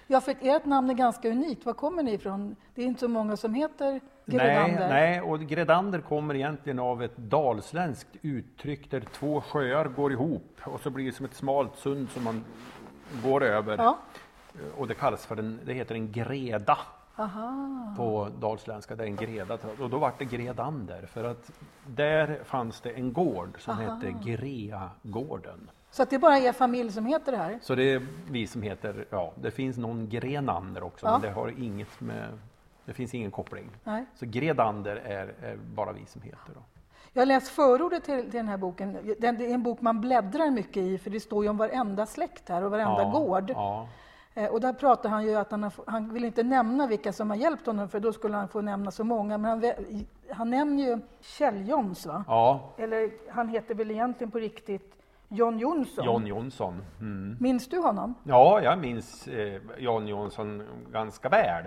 Ja, 0.06 0.20
för 0.20 0.34
ert 0.40 0.64
namn 0.64 0.90
är 0.90 0.94
ganska 0.94 1.28
unikt. 1.28 1.66
Var 1.66 1.72
kommer 1.72 2.02
ni 2.02 2.12
ifrån? 2.12 2.56
Det 2.74 2.82
är 2.82 2.86
inte 2.86 3.00
så 3.00 3.08
många 3.08 3.36
som 3.36 3.54
heter 3.54 4.00
Gredander. 4.26 4.88
Nej, 4.88 4.88
nej, 4.88 5.20
och 5.20 5.40
Gredander 5.40 6.00
kommer 6.00 6.34
egentligen 6.34 6.78
av 6.78 7.02
ett 7.02 7.16
dalsländskt 7.16 8.16
uttryck 8.22 8.90
där 8.90 9.00
två 9.00 9.40
sjöar 9.40 9.84
går 9.84 10.12
ihop 10.12 10.60
och 10.64 10.80
så 10.80 10.90
blir 10.90 11.06
det 11.06 11.12
som 11.12 11.26
ett 11.26 11.34
smalt 11.34 11.76
sund 11.76 12.10
som 12.10 12.24
man 12.24 12.44
går 13.24 13.44
över. 13.44 13.76
Ja. 13.78 13.98
Och 14.76 14.88
det 14.88 14.94
kallas 14.94 15.26
för 15.26 15.36
en, 15.36 15.60
det 15.64 15.74
heter 15.74 15.94
en 15.94 16.12
greda. 16.12 16.78
Aha. 17.16 17.94
På 17.96 18.28
dalsländska, 18.40 18.96
det 18.96 19.02
är 19.04 19.06
en 19.06 19.16
greda. 19.16 19.58
Och 19.80 19.90
då 19.90 19.98
vart 19.98 20.18
det 20.18 20.24
Gredander 20.24 21.06
för 21.06 21.24
att 21.24 21.50
där 21.86 22.40
fanns 22.44 22.80
det 22.80 22.90
en 22.90 23.12
gård 23.12 23.56
som 23.58 23.74
Aha. 23.74 23.94
hette 23.94 24.14
Greagården. 24.24 25.70
Så 25.90 26.02
att 26.02 26.10
det 26.10 26.16
är 26.16 26.20
bara 26.20 26.38
er 26.38 26.52
familj 26.52 26.92
som 26.92 27.06
heter 27.06 27.32
det 27.32 27.38
här? 27.38 27.58
Så 27.62 27.74
det 27.74 27.92
är 27.92 28.06
vi 28.30 28.46
som 28.46 28.62
heter, 28.62 29.06
ja, 29.10 29.32
det 29.40 29.50
finns 29.50 29.76
någon 29.76 30.08
Grenander 30.08 30.82
också, 30.82 31.06
ja. 31.06 31.12
men 31.12 31.20
det 31.20 31.30
har 31.30 31.48
inget 31.58 32.00
med, 32.00 32.38
det 32.84 32.92
finns 32.92 33.14
ingen 33.14 33.30
koppling. 33.30 33.70
Nej. 33.84 34.04
Så 34.14 34.26
Gredander 34.26 34.96
är, 34.96 35.34
är, 35.42 35.56
bara 35.56 35.92
vi 35.92 36.06
som 36.06 36.22
heter. 36.22 36.52
Då. 36.54 36.60
Jag 37.12 37.20
har 37.20 37.26
läst 37.26 37.48
förordet 37.48 38.04
till, 38.04 38.22
till 38.22 38.32
den 38.32 38.48
här 38.48 38.56
boken. 38.56 39.16
Det 39.18 39.26
är 39.26 39.54
en 39.54 39.62
bok 39.62 39.80
man 39.80 40.00
bläddrar 40.00 40.50
mycket 40.50 40.76
i, 40.76 40.98
för 40.98 41.10
det 41.10 41.20
står 41.20 41.44
ju 41.44 41.50
om 41.50 41.56
varenda 41.56 42.06
släkt 42.06 42.48
här 42.48 42.64
och 42.64 42.70
varenda 42.70 43.02
ja, 43.02 43.10
gård. 43.10 43.50
Ja. 43.50 43.88
Eh, 44.34 44.46
och 44.46 44.60
där 44.60 44.72
pratar 44.72 45.08
han 45.08 45.26
ju 45.26 45.34
att 45.34 45.50
han, 45.50 45.62
har, 45.62 45.72
han 45.86 46.14
vill 46.14 46.24
inte 46.24 46.42
nämna 46.42 46.86
vilka 46.86 47.12
som 47.12 47.30
har 47.30 47.36
hjälpt 47.36 47.66
honom, 47.66 47.88
för 47.88 48.00
då 48.00 48.12
skulle 48.12 48.36
han 48.36 48.48
få 48.48 48.60
nämna 48.60 48.90
så 48.90 49.04
många. 49.04 49.38
Men 49.38 49.50
han, 49.50 49.72
han 50.30 50.50
nämner 50.50 50.82
ju 50.82 50.98
Kjell 51.20 51.68
Jons, 51.68 52.06
va? 52.06 52.24
Ja. 52.28 52.74
Eller 52.78 53.10
han 53.30 53.48
heter 53.48 53.74
väl 53.74 53.90
egentligen 53.90 54.30
på 54.30 54.38
riktigt 54.38 54.94
John 55.28 55.58
Jonsson. 55.58 56.04
John 56.04 56.26
Jonsson. 56.26 56.84
Mm. 57.00 57.36
Minns 57.40 57.68
du 57.68 57.78
honom? 57.78 58.14
Ja, 58.24 58.60
jag 58.62 58.78
minns 58.78 59.28
eh, 59.28 59.60
John 59.78 60.06
Jonsson 60.06 60.62
ganska 60.92 61.28
väl. 61.28 61.64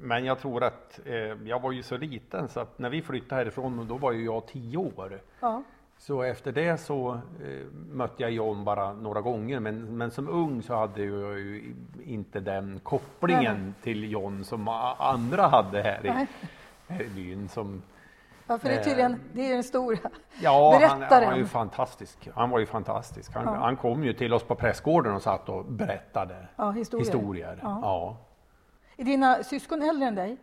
Men 0.00 0.24
jag 0.24 0.38
tror 0.38 0.64
att 0.64 1.00
eh, 1.04 1.14
jag 1.44 1.60
var 1.60 1.72
ju 1.72 1.82
så 1.82 1.96
liten 1.96 2.48
så 2.48 2.60
att 2.60 2.78
när 2.78 2.90
vi 2.90 3.02
flyttade 3.02 3.40
härifrån 3.40 3.86
då 3.88 3.96
var 3.96 4.12
ju 4.12 4.24
jag 4.24 4.46
tio 4.46 4.76
år. 4.76 5.20
Ja. 5.40 5.62
Så 5.98 6.22
efter 6.22 6.52
det 6.52 6.78
så 6.78 7.12
eh, 7.14 7.66
mötte 7.92 8.22
jag 8.22 8.30
John 8.30 8.64
bara 8.64 8.92
några 8.92 9.20
gånger 9.20 9.60
men, 9.60 9.96
men 9.96 10.10
som 10.10 10.28
ung 10.28 10.62
så 10.62 10.74
hade 10.74 11.04
jag 11.04 11.38
ju 11.38 11.74
inte 12.04 12.40
den 12.40 12.80
kopplingen 12.82 13.64
Nej. 13.64 13.72
till 13.82 14.10
John 14.10 14.44
som 14.44 14.68
andra 14.98 15.46
hade 15.46 15.82
här 15.82 16.06
i, 16.06 16.26
här 16.88 17.02
i 17.02 17.08
byn. 17.08 17.48
Som, 17.48 17.82
Ja, 18.48 18.58
för 18.58 18.68
det 18.68 18.74
är 18.74 18.84
tydligen 18.84 19.20
det 19.32 19.50
är 19.50 19.54
den 19.54 19.64
stora 19.64 19.98
ja, 20.40 20.76
berättaren. 20.78 21.00
Han, 21.10 21.22
han 21.22 21.32
var 21.32 21.38
ju 21.38 21.46
fantastisk. 21.46 22.28
Han 22.34 22.50
var 22.50 22.58
ju 22.58 22.66
fantastisk. 22.66 23.34
Han, 23.34 23.44
ja. 23.44 23.54
han, 23.54 23.76
kom 23.76 24.04
ju 24.04 24.12
till 24.12 24.34
oss 24.34 24.42
på 24.42 24.54
prästgården 24.54 25.14
och 25.14 25.22
satt 25.22 25.48
och 25.48 25.64
berättade 25.64 26.48
ja, 26.56 26.70
historier. 26.70 27.04
historier. 27.04 27.58
Ja. 27.62 28.16
Är 28.96 29.04
dina 29.04 29.42
syskon 29.42 29.82
äldre 29.82 30.08
än 30.08 30.14
dig? 30.14 30.36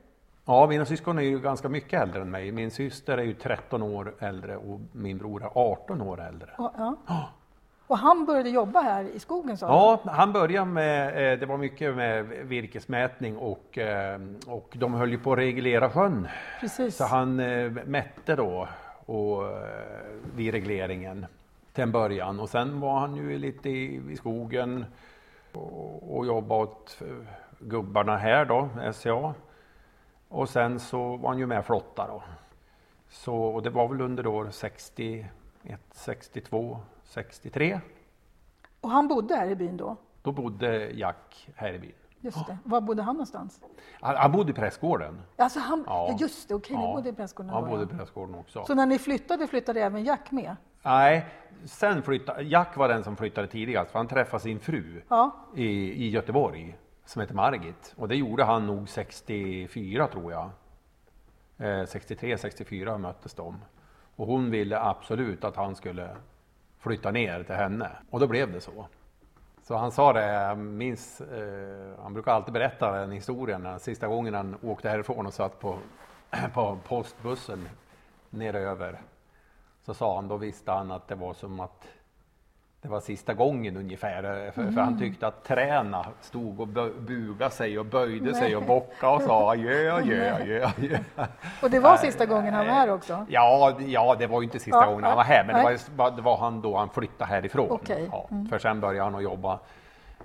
Ja, 0.45 0.67
mina 0.67 0.85
syskon 0.85 1.17
är 1.17 1.21
ju 1.21 1.39
ganska 1.39 1.69
mycket 1.69 2.01
äldre 2.01 2.21
än 2.21 2.31
mig. 2.31 2.51
Min 2.51 2.71
syster 2.71 3.17
är 3.17 3.23
ju 3.23 3.33
13 3.33 3.83
år 3.83 4.15
äldre 4.19 4.57
och 4.57 4.79
min 4.91 5.17
bror 5.17 5.43
är 5.43 5.49
18 5.53 6.01
år 6.01 6.21
äldre. 6.21 6.49
Ja. 6.57 6.95
Och 7.87 7.97
han 7.97 8.25
började 8.25 8.49
jobba 8.49 8.81
här 8.81 9.03
i 9.03 9.19
skogen 9.19 9.57
sa 9.57 9.67
Ja, 9.67 10.11
han 10.11 10.33
började 10.33 10.65
med, 10.65 11.33
eh, 11.33 11.39
det 11.39 11.45
var 11.45 11.57
mycket 11.57 11.95
med 11.95 12.25
virkesmätning 12.25 13.37
och, 13.37 13.77
eh, 13.77 14.21
och 14.47 14.73
de 14.73 14.93
höll 14.93 15.11
ju 15.11 15.19
på 15.19 15.31
att 15.31 15.37
reglera 15.37 15.89
sjön. 15.89 16.27
Precis. 16.59 16.95
Så 16.95 17.03
han 17.03 17.39
eh, 17.39 17.71
mätte 17.85 18.35
då 18.35 18.67
och, 19.05 19.43
vid 20.35 20.53
regleringen 20.53 21.25
till 21.73 21.83
en 21.83 21.91
början 21.91 22.39
och 22.39 22.49
sen 22.49 22.79
var 22.79 22.99
han 22.99 23.15
ju 23.15 23.37
lite 23.37 23.69
i, 23.69 24.01
i 24.09 24.15
skogen 24.15 24.85
och, 25.53 26.17
och 26.17 26.25
jobbade 26.25 26.61
åt 26.61 27.01
gubbarna 27.63 28.17
här 28.17 28.45
då, 28.45 28.69
SCA. 28.93 29.33
Och 30.29 30.49
sen 30.49 30.79
så 30.79 31.17
var 31.17 31.29
han 31.29 31.37
ju 31.39 31.45
med 31.45 31.65
flotta 31.65 32.07
då. 32.07 32.23
Så 33.09 33.35
och 33.35 33.63
det 33.63 33.69
var 33.69 33.87
väl 33.87 34.01
under 34.01 34.27
år 34.27 34.47
61, 34.51 35.27
62, 35.91 36.79
63. 37.03 37.79
Och 38.81 38.89
han 38.89 39.07
bodde 39.07 39.35
här 39.35 39.47
i 39.47 39.55
byn 39.55 39.77
då? 39.77 39.95
Då 40.21 40.31
bodde 40.31 40.91
Jack 40.91 41.49
här 41.55 41.73
i 41.73 41.79
byn. 41.79 41.91
Just 42.19 42.47
det. 42.47 42.57
Var 42.63 42.81
bodde 42.81 43.01
han 43.01 43.15
någonstans? 43.15 43.61
Han, 44.01 44.15
han 44.15 44.31
bodde 44.31 44.51
i 44.51 44.53
prästgården. 44.53 45.21
Alltså 45.37 45.59
han, 45.59 45.83
Ja. 45.87 46.15
Just 46.19 46.49
det, 46.49 46.55
okej, 46.55 46.77
ni 46.77 46.83
Ja. 46.83 46.93
bodde 46.95 47.09
i 47.09 47.13
prästgården. 47.13 47.49
Han 47.53 47.69
bodde 47.69 47.83
i 47.83 47.87
prästgården 47.97 48.35
också. 48.35 48.65
Så 48.65 48.75
när 48.75 48.85
ni 48.85 48.99
flyttade, 48.99 49.47
flyttade 49.47 49.81
även 49.81 50.03
Jack 50.03 50.31
med? 50.31 50.55
Nej, 50.83 51.25
sen 51.65 52.03
flyttade, 52.03 52.41
Jack 52.43 52.77
var 52.77 52.87
den 52.87 53.03
som 53.03 53.15
flyttade 53.15 53.47
tidigast 53.47 53.91
för 53.91 53.99
han 53.99 54.07
träffade 54.07 54.43
sin 54.43 54.59
fru 54.59 55.01
Ja. 55.09 55.31
i, 55.55 55.65
i 56.05 56.09
Göteborg 56.09 56.77
som 57.05 57.21
heter 57.21 57.35
Margit. 57.35 57.93
Och 57.97 58.07
det 58.07 58.15
gjorde 58.15 58.43
han 58.43 58.67
nog 58.67 58.89
64 58.89 60.07
tror 60.07 60.31
jag. 60.31 60.49
Eh, 61.57 61.85
63, 61.85 62.37
64 62.37 62.97
möttes 62.97 63.33
de. 63.33 63.61
Och 64.15 64.27
hon 64.27 64.51
ville 64.51 64.79
absolut 64.79 65.43
att 65.43 65.55
han 65.55 65.75
skulle 65.75 66.09
flytta 66.79 67.11
ner 67.11 67.43
till 67.43 67.55
henne. 67.55 67.89
Och 68.09 68.19
då 68.19 68.27
blev 68.27 68.51
det 68.51 68.61
så. 68.61 68.87
Så 69.63 69.75
han 69.75 69.91
sa 69.91 70.13
det, 70.13 70.55
minns, 70.55 71.21
eh, 71.21 72.03
han 72.03 72.13
brukar 72.13 72.31
alltid 72.31 72.53
berätta 72.53 72.91
den 72.91 73.11
historien, 73.11 73.79
sista 73.79 74.07
gången 74.07 74.33
han 74.33 74.57
åkte 74.61 74.89
härifrån 74.89 75.25
och 75.25 75.33
satt 75.33 75.59
på, 75.59 75.77
på 76.53 76.77
postbussen 76.87 77.69
neröver. 78.29 79.01
Så 79.81 79.93
sa 79.93 80.15
han, 80.15 80.27
då 80.27 80.37
visste 80.37 80.71
han 80.71 80.91
att 80.91 81.07
det 81.07 81.15
var 81.15 81.33
som 81.33 81.59
att 81.59 81.87
det 82.83 82.89
var 82.89 82.99
sista 82.99 83.33
gången 83.33 83.77
ungefär, 83.77 84.45
eh, 84.45 84.51
för, 84.51 84.71
för 84.71 84.81
han 84.81 84.99
tyckte 84.99 85.27
att 85.27 85.43
träna 85.43 86.05
stod 86.21 86.59
och 86.59 86.67
bugade 86.67 87.51
sig 87.51 87.79
och 87.79 87.85
böjde 87.85 88.33
sig 88.33 88.55
och 88.55 88.63
bockade 88.63 89.15
och 89.15 89.21
sa 89.21 89.51
adjö, 89.51 89.93
adjö, 89.95 90.35
adjö, 90.35 90.65
adjö. 90.65 90.97
Och 91.61 91.69
det 91.69 91.79
var 91.79 91.97
sista 91.97 92.25
gången 92.25 92.53
han 92.53 92.67
var 92.67 92.73
här 92.73 92.91
också? 92.91 93.25
Ja, 93.29 93.77
ja, 93.87 94.15
det 94.19 94.27
var 94.27 94.41
ju 94.41 94.45
inte 94.45 94.59
sista 94.59 94.77
Ja, 94.77 94.85
gången 94.85 95.03
han 95.03 95.15
var 95.15 95.23
här, 95.23 95.43
men 95.43 95.55
det 95.55 95.63
nej. 95.63 95.77
var, 95.95 96.11
det 96.11 96.21
var 96.21 96.37
han 96.37 96.61
då 96.61 96.77
han 96.77 96.89
flyttade 96.89 97.29
härifrån. 97.29 97.71
Okej, 97.71 98.09
Ja, 98.11 98.27
mm. 98.31 98.47
För 98.47 98.59
sen 98.59 98.79
började 98.79 99.03
han 99.03 99.15
att 99.15 99.23
jobba 99.23 99.59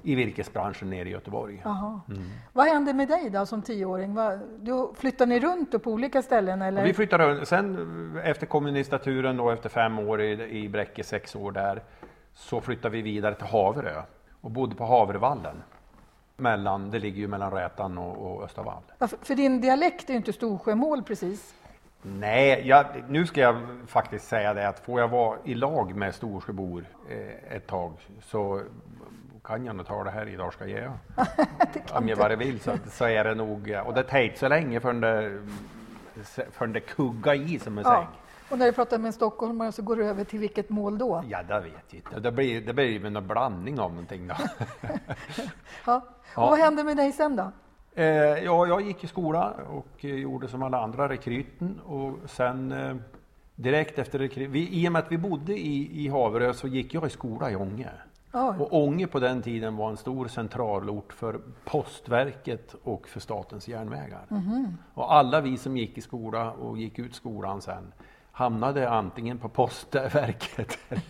i 0.03 0.15
virkesbranschen 0.15 0.91
nere 0.91 1.09
i 1.09 1.12
Göteborg. 1.12 1.62
Mm. 1.65 2.23
Vad 2.53 2.67
hände 2.67 2.93
med 2.93 3.09
dig 3.09 3.31
då 3.31 3.47
som 3.47 3.62
tioåring? 3.62 4.17
Du, 4.61 4.93
flyttade 4.95 5.29
ni 5.29 5.41
runt 5.41 5.83
på 5.83 5.91
olika 5.91 6.23
ställen 6.23 6.62
eller? 6.62 6.83
Och 6.83 6.88
vi 6.88 6.95
flyttade 6.95 7.47
sen 7.47 8.21
efter 8.25 8.47
kommunistaturen 8.47 9.37
då 9.37 9.50
efter 9.50 9.69
fem 9.69 9.99
år 9.99 10.21
i, 10.23 10.59
i 10.65 10.69
Bräcke, 10.69 11.05
sex 11.05 11.37
år 11.37 11.53
där, 11.53 11.83
så 12.38 12.61
flyttade 12.61 12.92
vi 12.97 13.02
vidare 13.02 13.35
till 13.35 13.47
Haverö 13.47 14.02
och 14.40 14.50
bodde 14.50 14.75
på 14.75 14.85
Havervallen. 14.85 15.62
Mellan, 16.37 16.90
det 16.90 16.99
ligger 16.99 17.18
ju 17.18 17.28
mellan 17.28 17.50
Rätan 17.52 17.99
och, 17.99 18.16
och 18.37 18.42
Östavall. 18.45 18.83
Varför- 18.99 19.18
För 19.23 19.35
din 19.35 19.61
dialekt 19.61 20.09
är 20.09 20.12
ju 20.12 20.16
inte 20.16 20.33
Storsjömål 20.33 21.02
precis. 21.02 21.54
Nej, 22.02 22.62
jag, 22.68 22.87
nu 23.09 23.26
ska 23.26 23.40
jag 23.40 23.57
faktiskt 23.87 24.28
säga 24.28 24.54
det 24.54 24.68
att 24.68 24.78
får 24.78 25.00
jag 25.00 25.09
vara 25.09 25.38
i 25.45 25.54
lag 25.54 25.95
med 25.97 26.14
Storsjöbor 26.14 26.85
eh, 27.09 27.57
ett 27.57 27.66
tag 27.66 27.92
så 28.23 28.62
kan 29.45 29.64
jag 29.64 29.76
nog 29.76 29.87
ta 29.87 30.04
det 30.04 30.11
här 30.11 30.28
idag 30.28 30.52
ska 30.52 30.66
jag 30.66 30.80
göra. 30.80 30.99
Om 31.92 32.09
jag 32.09 32.18
bara 32.18 32.37
vill 32.37 32.61
så, 32.61 32.73
så 32.90 33.04
är 33.04 33.25
det 33.25 33.35
nog, 33.35 33.76
och 33.87 33.95
det 33.95 34.02
tar 34.02 34.18
inte 34.18 34.38
så 34.38 34.49
länge 34.49 34.80
förrän 34.80 35.00
det, 35.00 35.40
förrän 36.50 36.73
det 36.73 36.80
kuggar 36.80 37.35
i 37.35 37.59
som 37.59 37.78
en 37.78 37.85
Ja. 37.85 37.90
säng. 37.97 38.07
Och 38.50 38.59
när 38.59 38.67
du 38.67 38.73
pratar 38.73 38.99
med 38.99 39.07
en 39.07 39.12
stockholmare 39.12 39.73
så 39.73 39.83
går 39.83 39.97
du 39.97 40.05
över 40.07 40.25
till 40.25 40.38
vilket 40.38 40.71
mål 40.71 40.99
då? 40.99 41.25
Ja, 41.28 41.43
det 41.43 41.61
vet 41.61 41.73
jag 41.88 41.99
inte. 41.99 42.21
Det 42.21 42.33
blir, 42.33 42.61
det 42.61 42.73
blir 42.75 42.99
väl 42.99 43.17
en 43.17 43.26
blandning 43.26 43.81
av 43.81 43.90
någonting 43.90 44.28
då. 44.28 44.35
Ja. 45.87 45.97
Och 45.97 46.02
Ja. 46.43 46.50
vad 46.50 46.59
hände 46.59 46.85
med 46.85 46.97
dig 46.97 47.12
sen 47.12 47.37
då? 47.37 47.50
Eh, 47.95 48.05
ja, 48.45 48.67
jag 48.67 48.81
gick 48.81 49.05
i 49.05 49.07
skola 49.07 49.50
och 49.71 50.05
gjorde 50.05 50.49
som 50.49 50.62
alla 50.62 50.83
andra 50.83 51.09
rekryten 51.09 51.81
och 51.81 52.17
sen 52.26 52.73
eh, 52.73 52.97
direkt 53.55 53.99
efter 53.99 54.19
rekryten, 54.19 54.52
vi, 54.52 54.69
i 54.85 54.88
och 54.88 54.93
med 54.93 55.02
att 55.02 55.12
vi 55.12 55.19
bodde 55.19 55.52
i, 55.59 56.05
i 56.05 56.09
Haverö 56.09 56.55
så 56.55 56.69
gick 56.69 56.95
jag 56.95 57.07
i 57.07 57.11
skola 57.11 57.50
i 57.50 57.57
Ånge. 57.57 57.90
Ja. 58.33 58.55
Och 58.59 58.83
Ånge 58.83 59.07
på 59.07 59.21
den 59.21 59.43
tiden 59.43 59.76
var 59.76 59.90
en 59.90 59.97
stor 59.97 60.28
centralort 60.28 61.12
för 61.12 61.40
Postverket 61.64 62.75
och 62.83 63.09
för 63.09 63.21
Statens 63.21 63.69
järnvägar. 63.69 64.26
Och 64.95 65.14
alla 65.14 65.40
vi 65.40 65.57
som 65.57 65.76
gick 65.76 65.99
i 65.99 66.00
skola 66.00 66.50
och 66.52 66.78
gick 66.78 66.99
ut 66.99 67.14
skolan 67.14 67.61
sen 67.62 67.93
hamnade 68.38 68.88
antingen 68.90 69.38
på 69.38 69.49
Postverket 69.49 70.78
eller, 70.88 71.02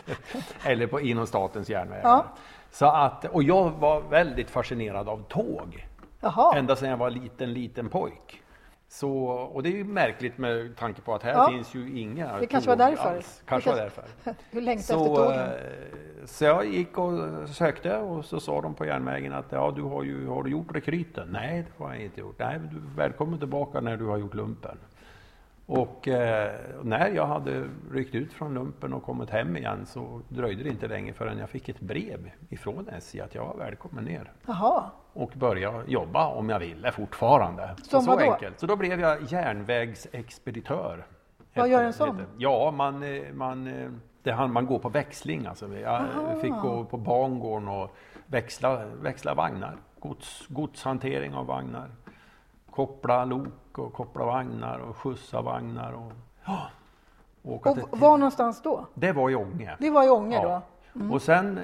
eller 0.64 0.87
på, 0.87 1.00
inom 1.00 1.26
Statens 1.26 1.68
järnvägar. 1.70 2.02
Ja. 2.04 2.25
Så 2.70 2.87
att, 2.87 3.25
och 3.25 3.42
jag 3.42 3.70
var 3.70 4.00
väldigt 4.00 4.50
fascinerad 4.50 5.08
av 5.08 5.23
tåg. 5.28 5.87
Jaha. 6.20 6.56
Ända 6.56 6.76
sedan 6.76 6.90
jag 6.90 6.97
var 6.97 7.11
liten, 7.11 7.52
liten 7.52 7.88
pojk. 7.88 8.42
Så, 8.88 9.11
och 9.28 9.62
det 9.62 9.68
är 9.68 9.73
ju 9.76 9.85
märkligt 9.85 10.38
med 10.38 10.76
tanke 10.76 11.00
på 11.00 11.14
att 11.14 11.23
här 11.23 11.32
Ja. 11.32 11.49
finns 11.49 11.75
ju 11.75 11.99
inga 11.99 12.38
Det 12.38 12.47
kanske 12.47 12.70
var 12.70 12.76
därför. 12.76 13.08
alls. 13.14 13.38
Det 13.44 13.49
Kanske 13.50 13.70
var 13.70 13.76
kanske- 13.78 14.00
därför. 14.25 14.35
Längtade 14.61 14.73
efter 14.80 14.94
Så, 14.94 15.16
tågen. 15.16 15.40
eh, 15.40 16.26
så 16.26 16.44
jag 16.44 16.66
gick 16.66 16.99
och 16.99 17.49
sökte 17.49 17.97
och 17.97 18.25
så 18.25 18.40
sa 18.40 18.61
de 18.61 18.75
på 18.75 18.87
järnvägen 18.87 19.32
att 19.32 19.47
ja, 19.52 19.73
du 19.76 19.82
har 19.82 20.02
ju 20.02 20.26
har 20.28 20.42
du 20.42 20.50
gjort 20.50 20.75
rekryten? 20.76 21.28
Nej, 21.32 21.64
det 21.78 21.85
har 21.85 21.94
jag 21.94 22.02
inte 22.04 22.20
gjort. 22.20 22.38
Nej, 22.38 22.58
du 22.73 22.80
välkommen 22.97 23.38
tillbaka 23.38 23.80
när 23.80 23.97
du 23.97 24.04
har 24.06 24.16
gjort 24.16 24.35
lumpen. 24.35 24.78
Och 25.69 26.09
eh, 26.09 26.53
när 26.83 27.09
jag 27.09 27.27
hade 27.27 27.69
ryckt 27.93 28.15
ut 28.15 28.33
från 28.33 28.55
lumpen 28.55 28.93
och 28.93 29.03
kommit 29.03 29.31
hem 29.31 29.57
igen 29.57 29.87
så 29.87 30.21
dröjde 30.29 30.63
det 30.63 30.69
inte 30.69 30.89
länge 30.89 31.13
förrän 31.13 31.39
jag 31.39 31.51
fick 31.51 31.69
ett 31.69 31.81
brev 31.81 32.31
ifrån 32.49 32.89
SJ 32.89 33.21
att 33.21 33.35
jag 33.35 33.45
var 33.45 33.57
välkommen 33.57 34.05
ner 34.05 34.33
Jaha. 34.47 34.85
och 35.13 35.33
börja 35.37 35.83
jobba 35.87 36.27
om 36.27 36.49
jag 36.49 36.59
ville 36.59 36.93
fortfarande. 36.93 37.75
Som 37.83 38.03
så 38.03 38.11
vadå? 38.11 38.33
enkelt. 38.33 38.61
Så 38.61 38.67
då 38.67 38.77
blev 38.77 39.01
jag 39.01 39.23
järnvägsexpeditör. 39.23 41.07
Vad 41.55 41.69
gör 41.69 41.85
en 41.85 41.93
sån? 41.93 42.23
Ja, 42.39 42.71
man, 42.71 43.03
eh, 43.03 43.33
man, 43.33 43.67
eh, 43.67 43.91
det 44.23 44.47
man 44.47 44.67
går 44.67 44.79
på 44.79 44.89
växling. 44.89 45.47
Alltså. 45.47 45.79
Jag 45.79 45.95
Aha. 45.95 46.41
fick 46.41 46.53
gå 46.53 46.85
på 46.85 46.97
bangården 46.97 47.69
och 47.69 47.97
växla, 48.27 48.85
växla 48.87 49.35
vagnar. 49.35 49.77
Gods, 49.99 50.47
godshantering 50.49 51.35
av 51.35 51.47
vagnar. 51.47 51.91
Koppla 52.71 53.25
lok 53.25 53.49
och 53.80 53.92
koppla 53.92 54.25
vagnar 54.25 54.78
och 54.78 54.97
skjutsa 54.97 55.42
vagnar. 55.42 55.92
Och, 55.92 56.12
ja, 56.44 56.70
åka 57.42 57.70
Och 57.70 57.76
till, 57.76 57.85
var 57.90 58.18
någonstans 58.18 58.62
då? 58.62 58.87
det 58.94 59.12
var 59.12 59.30
i 59.30 59.35
Ånge. 59.35 59.76
Det 59.80 59.90
var 59.90 60.06
i 60.06 60.08
Ånge 60.08 60.42
då? 60.42 60.62
Ja. 60.92 61.12
Och 61.12 61.23
sen 61.23 61.61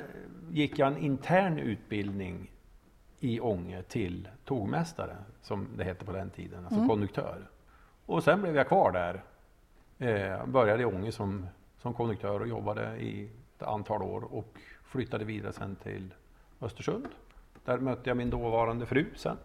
gick 0.50 0.78
jag 0.78 0.88
en 0.88 0.96
intern 0.98 1.58
utbildning 1.58 2.50
i 3.20 3.40
Ånge 3.40 3.82
till 3.82 4.28
tågmästare, 4.44 5.16
som 5.42 5.68
det 5.76 5.84
hette 5.84 6.04
på 6.04 6.12
den 6.12 6.30
tiden, 6.30 6.64
alltså 6.64 6.86
konduktör. 6.88 7.50
Och 8.06 8.24
sen 8.24 8.42
blev 8.42 8.56
jag 8.56 8.68
kvar 8.68 8.92
där. 8.92 9.22
Eh, 9.98 10.46
började 10.46 10.82
i 10.82 10.86
Ånge 10.86 11.12
som, 11.12 11.46
som 11.78 11.94
konduktör 11.94 12.40
och 12.40 12.48
jobbade 12.48 12.96
i 12.96 13.30
ett 13.56 13.62
antal 13.62 14.02
år 14.02 14.34
och 14.34 14.58
flyttade 14.84 15.24
vidare 15.24 15.52
sen 15.52 15.76
till 15.76 16.14
Östersund. 16.60 17.08
Där 17.64 17.78
mötte 17.78 18.10
jag 18.10 18.16
min 18.16 18.30
dåvarande 18.30 18.86
fru 18.86 19.06
sen. 19.16 19.36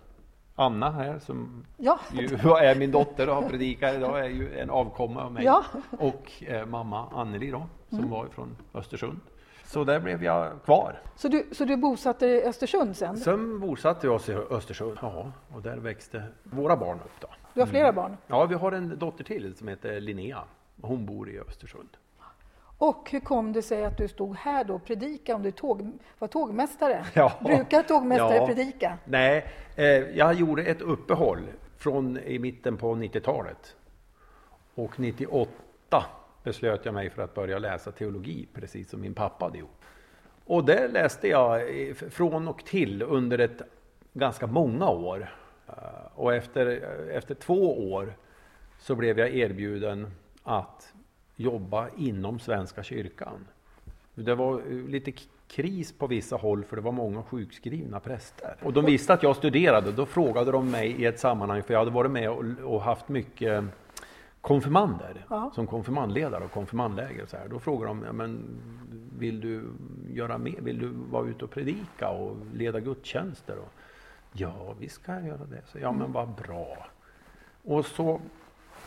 Anna 0.59 0.91
här 0.91 1.19
som 1.19 1.65
Ja. 1.77 1.99
ju 2.13 2.25
är 2.59 2.75
min 2.75 2.91
dotter 2.91 3.29
och 3.29 3.35
har 3.35 3.49
predikat 3.49 3.95
idag, 3.95 4.19
är 4.25 4.29
ju 4.29 4.59
en 4.59 4.69
avkomma 4.69 5.23
av 5.23 5.31
mig. 5.33 5.45
Ja. 5.45 5.63
Och 5.99 6.43
eh, 6.47 6.65
mamma 6.65 7.07
Anneli 7.15 7.51
då, 7.51 7.67
som 7.89 8.09
var 8.09 8.25
från 8.27 8.57
Östersund. 8.73 9.19
Så 9.65 9.83
där 9.83 9.99
blev 9.99 10.23
jag 10.23 10.63
kvar. 10.65 11.01
Så 11.15 11.27
du, 11.27 11.49
så 11.51 11.65
du 11.65 11.77
bosatte 11.77 12.25
dig 12.25 12.35
i 12.37 12.43
Östersund 12.43 12.95
sen? 12.97 13.17
Sen 13.17 13.59
bosatte 13.59 14.07
vi 14.07 14.13
oss 14.13 14.29
i 14.29 14.33
Östersund. 14.33 14.97
Ja, 15.01 15.31
och 15.55 15.61
där 15.61 15.77
växte 15.77 16.23
våra 16.43 16.77
barn 16.77 16.99
upp 17.05 17.21
då. 17.21 17.27
Du 17.53 17.59
har 17.59 17.67
flera 17.67 17.93
barn? 17.93 18.17
Ja, 18.27 18.45
vi 18.45 18.55
har 18.55 18.71
en 18.71 18.99
dotter 18.99 19.23
till 19.23 19.55
som 19.55 19.67
heter 19.67 19.99
Linnea. 20.01 20.43
Hon 20.81 21.05
bor 21.05 21.29
i 21.29 21.39
Östersund. 21.39 21.89
Och 22.81 23.09
hur 23.11 23.19
kom 23.19 23.53
det 23.53 23.61
sig 23.61 23.85
att 23.85 23.97
du 23.97 24.07
stod 24.07 24.35
här 24.35 24.63
då 24.63 24.75
och 24.75 24.85
predikade 24.85 25.35
om 25.35 25.43
du 25.43 25.51
tåg, 25.51 25.91
var 26.19 26.27
tågmästare? 26.27 27.05
Ja. 27.13 27.33
Brukar 27.41 27.83
tågmästare 27.83 28.35
Ja. 28.35 28.47
predika? 28.47 28.97
Nej, 29.05 29.45
eh, 29.75 29.85
jag 29.85 30.33
gjorde 30.33 30.63
ett 30.63 30.81
uppehåll 30.81 31.41
från 31.77 32.17
i 32.17 32.39
mitten 32.39 32.77
på 32.77 32.95
90-talet. 32.95 33.75
Och 34.75 34.99
98 34.99 36.05
beslöt 36.43 36.85
jag 36.85 36.93
mig 36.93 37.09
för 37.09 37.21
att 37.21 37.33
börja 37.33 37.59
läsa 37.59 37.91
teologi, 37.91 38.47
precis 38.53 38.89
som 38.89 39.01
min 39.01 39.13
pappa 39.13 39.45
hade 39.45 39.57
gjort. 39.57 39.81
Och 40.45 40.65
det 40.65 40.87
läste 40.87 41.27
jag 41.27 41.81
eh, 41.89 41.93
från 41.93 42.47
och 42.47 42.65
till 42.65 43.01
under 43.01 43.39
ett 43.39 43.61
ganska 44.13 44.47
många 44.47 44.89
år. 44.89 45.33
Eh, 45.67 45.73
Och 46.15 46.33
efter, 46.35 46.65
efter 47.11 47.35
två 47.35 47.91
år 47.93 48.13
så 48.79 48.95
blev 48.95 49.19
jag 49.19 49.29
erbjuden 49.35 50.11
att 50.43 50.93
jobba 51.39 51.89
inom 51.97 52.39
Svenska 52.39 52.83
kyrkan. 52.83 53.47
Det 54.15 54.35
var 54.35 54.61
lite 54.89 55.11
kris 55.47 55.93
på 55.93 56.07
vissa 56.07 56.35
håll 56.35 56.63
för 56.63 56.75
det 56.75 56.81
var 56.81 56.91
många 56.91 57.23
sjukskrivna 57.23 57.99
präster. 57.99 58.55
Och 58.63 58.73
de 58.73 58.85
visste 58.85 59.13
att 59.13 59.23
jag 59.23 59.35
studerade, 59.35 59.91
då 59.91 60.05
frågade 60.05 60.51
de 60.51 60.71
mig 60.71 60.91
i 60.91 61.05
ett 61.05 61.19
sammanhang, 61.19 61.63
för 61.63 61.73
jag 61.73 61.79
hade 61.79 61.91
varit 61.91 62.11
med 62.11 62.29
och, 62.29 62.43
och 62.63 62.81
haft 62.81 63.09
mycket 63.09 63.63
konfirmander 64.41 65.25
Ja. 65.29 65.51
som 65.55 65.67
konfirmandledare 65.67 66.43
och 66.43 66.51
konfirmandläger. 66.51 67.23
Och 67.23 67.29
så 67.29 67.37
här. 67.37 67.47
Då 67.47 67.59
frågade 67.59 67.87
de, 67.87 68.03
ja, 68.03 68.13
men, 68.13 68.59
vill 69.19 69.41
du 69.41 69.63
göra 70.07 70.37
mer? 70.37 70.61
Vill 70.61 70.79
du 70.79 70.87
vara 70.87 71.27
ute 71.27 71.45
och 71.45 71.51
predika 71.51 72.09
och 72.09 72.37
leda 72.53 72.79
gudstjänster? 72.79 73.57
Och, 73.57 73.73
ja, 74.33 74.75
vi 74.79 74.89
ska 74.89 75.11
göra 75.21 75.45
det. 75.45 75.61
Så, 75.65 75.79
ja, 75.79 75.91
men 75.91 76.11
vad 76.11 76.29
bra. 76.29 76.87
Och 77.63 77.85
så 77.85 78.21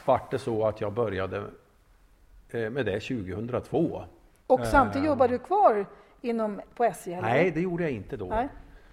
vart 0.04 0.30
det 0.30 0.38
så 0.38 0.66
att 0.66 0.80
jag 0.80 0.92
började 0.92 1.44
med 2.54 2.86
det 2.86 3.00
2002. 3.00 4.04
Och 4.46 4.66
samtidigt 4.66 5.04
Eh. 5.04 5.10
jobbar 5.10 5.28
du 5.28 5.38
kvar 5.38 5.86
inom, 6.20 6.60
på 6.74 6.84
SJ? 6.84 7.12
Eller? 7.12 7.22
Nej, 7.22 7.50
det 7.50 7.60
gjorde 7.60 7.82
jag 7.82 7.92
inte 7.92 8.16
då. 8.16 8.26
Nej. 8.26 8.48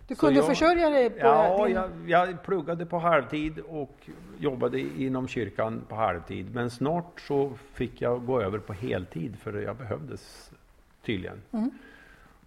Du 0.08 0.16
kunde 0.16 0.36
jag- 0.40 0.46
försörja 0.48 0.90
dig 0.90 1.10
på 1.10 1.18
Ja, 1.20 1.66
din... 1.66 1.76
jag, 1.76 1.90
jag 2.28 2.44
pluggade 2.44 2.86
på 2.86 2.98
halvtid 3.00 3.60
och 3.60 4.10
jobbade 4.40 4.80
inom 4.80 5.28
kyrkan 5.28 5.82
på 5.90 5.96
halvtid. 5.96 6.56
Men 6.56 6.70
snart 6.70 7.20
så 7.22 7.52
fick 7.74 8.02
jag 8.02 8.26
gå 8.26 8.42
över 8.42 8.60
på 8.60 8.74
heltid 8.74 9.38
för 9.40 9.54
jag 9.62 9.76
behövdes 9.76 10.52
tydligen. 11.06 11.42
Mm. 11.52 11.72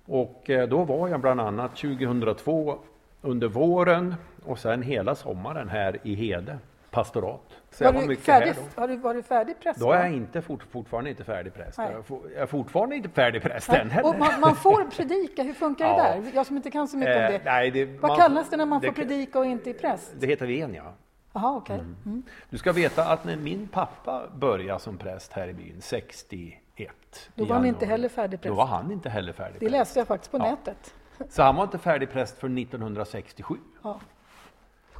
Och 0.06 0.50
eh, 0.50 0.68
då 0.68 0.84
var 0.84 1.08
jag 1.08 1.20
bland 1.20 1.40
annat 1.40 1.76
2002 1.76 2.78
under 3.22 3.48
våren 3.48 4.14
och 4.44 4.58
sen 4.58 4.82
hela 4.82 5.14
sommaren 5.14 5.68
här 5.68 5.98
i 6.02 6.14
Hede 6.14 6.58
pastorat. 6.92 7.40
Så 7.70 7.84
jag 7.84 7.92
var 7.92 8.00
var 8.00 8.08
du 8.08 8.16
färdig, 8.16 8.54
då. 8.74 8.80
har 8.80 8.88
du 8.88 8.96
varit 8.96 9.26
färdig 9.26 9.60
präst? 9.60 9.80
Då 9.80 9.92
är 9.92 9.98
jag 10.04 10.12
inte 10.12 10.42
fort, 10.42 10.62
fortfarande 10.70 11.10
inte 11.10 11.24
färdig 11.24 11.54
präst. 11.54 11.78
Nej. 11.78 11.92
Jag 12.08 12.42
är 12.42 12.46
fortfarande 12.46 12.96
inte 12.96 13.08
färdig 13.08 13.42
präst 13.42 13.68
än 13.68 13.90
heller. 13.90 14.08
Och 14.08 14.18
man, 14.18 14.40
man 14.40 14.56
får 14.56 14.84
predika, 14.84 15.42
hur 15.42 15.54
funkar 15.54 15.84
Ja. 15.86 15.96
det 15.96 16.02
där? 16.20 16.30
Jag 16.34 16.46
som 16.46 16.56
inte 16.56 16.70
kan 16.70 16.88
så 16.88 16.96
mycket 16.96 17.16
om 17.16 17.22
Eh, 17.22 17.30
det. 17.30 17.40
nej, 17.44 17.70
det 17.70 17.84
Vad 17.84 18.10
man- 18.10 18.16
kallas 18.18 18.50
det 18.50 18.56
när 18.56 18.66
man 18.66 18.80
får 18.80 18.86
det- 18.88 18.92
predika 18.94 19.38
och 19.38 19.46
inte 19.46 19.70
är 19.70 19.74
präst? 19.74 20.12
Det 20.18 20.26
heter 20.26 20.46
venia. 20.46 20.84
Jaha, 21.32 21.56
okej. 21.56 21.78
Mm. 21.78 22.22
Du 22.50 22.58
ska 22.58 22.72
veta 22.72 23.04
att 23.04 23.24
när 23.24 23.36
min 23.36 23.68
pappa 23.68 24.22
började 24.34 24.80
som 24.80 24.98
präst 24.98 25.32
här 25.32 25.48
i 25.48 25.52
byn 25.54 25.76
61 25.80 27.30
Då 27.34 27.44
var 27.44 27.56
han 27.56 27.66
inte 27.66 27.86
heller 27.86 28.08
färdig 28.08 28.38
Då 28.38 28.42
präst. 28.42 28.54
var 28.56 28.66
han 28.66 28.92
inte 28.92 29.08
heller 29.08 29.32
färdig 29.32 29.60
Det 29.60 29.68
läste 29.68 29.98
jag 29.98 30.08
faktiskt 30.08 30.30
på 30.32 30.38
Ja. 30.38 30.50
nätet. 30.50 30.94
Så 31.28 31.42
han 31.42 31.56
var 31.56 31.62
inte 31.64 31.78
färdig 31.78 32.10
präst 32.10 32.38
för 32.38 32.48
1967. 32.48 33.54
Ja. 33.84 34.00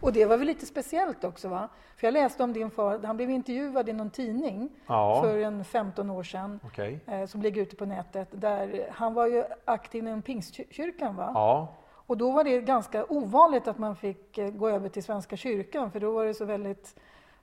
Och 0.03 0.13
det 0.13 0.25
var 0.25 0.37
väl 0.37 0.47
lite 0.47 0.67
speciellt 0.67 1.25
också 1.25 1.49
va? 1.49 1.69
För 1.97 2.07
jag 2.07 2.13
läste 2.15 2.43
om 2.45 2.53
din 2.53 2.71
far, 2.71 2.99
han 3.05 3.17
blev 3.17 3.31
intervjuad 3.31 3.89
i 3.89 3.93
någon 3.93 4.11
tidning 4.11 4.71
Ja. 4.87 5.23
för 5.23 5.39
en 5.39 5.65
15 5.65 6.11
år 6.11 6.23
sedan. 6.23 6.61
Okej. 6.65 7.01
eh, 7.07 7.27
Som 7.27 7.43
ligger 7.43 7.63
ute 7.63 7.77
på 7.77 7.85
nätet. 7.87 8.29
Där 8.31 8.87
han 8.91 9.15
var 9.15 9.27
ju 9.27 9.45
aktiv 9.65 10.07
inom 10.07 10.23
pingstkyrkan 10.23 11.17
va? 11.17 11.31
Ja, 11.35 11.75
Och 12.07 12.17
då 12.17 12.31
var 12.31 12.45
det 12.45 12.61
ganska 12.61 13.05
ovanligt 13.09 13.69
att 13.69 13.79
man 13.79 13.97
fick 13.97 14.39
eh, 14.39 14.51
gå 14.51 14.69
över 14.69 14.89
till 14.89 15.03
Svenska 15.03 15.37
kyrkan 15.37 15.91
för 15.91 16.01
då 16.01 16.13
var 16.13 16.25
det 16.25 16.35
så 16.35 16.45
väldigt 16.45 16.97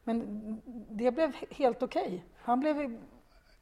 Men 0.04 0.62
det 0.90 1.12
blev 1.12 1.34
helt 1.52 1.84
okej. 1.84 2.26
Han 2.38 2.60
blev 2.60 2.98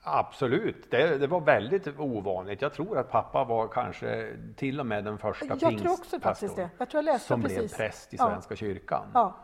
absolut. 0.08 0.92
Det, 0.92 1.18
det 1.18 1.28
var 1.28 1.42
väldigt 1.42 2.00
ovanligt. 2.00 2.62
Jag 2.62 2.74
tror 2.74 2.98
att 2.98 3.12
pappa 3.12 3.44
var 3.44 3.68
kanske 3.68 4.28
till 4.56 4.80
och 4.80 4.86
med 4.86 5.04
den 5.04 5.18
första 5.18 5.56
pingstpastorn 5.56 7.20
som 7.20 7.42
precis. 7.42 7.58
blev 7.58 7.68
präst 7.68 8.14
i 8.14 8.18
Ja. 8.20 8.30
Svenska 8.30 8.56
kyrkan. 8.56 9.06
Ja. 9.14 9.36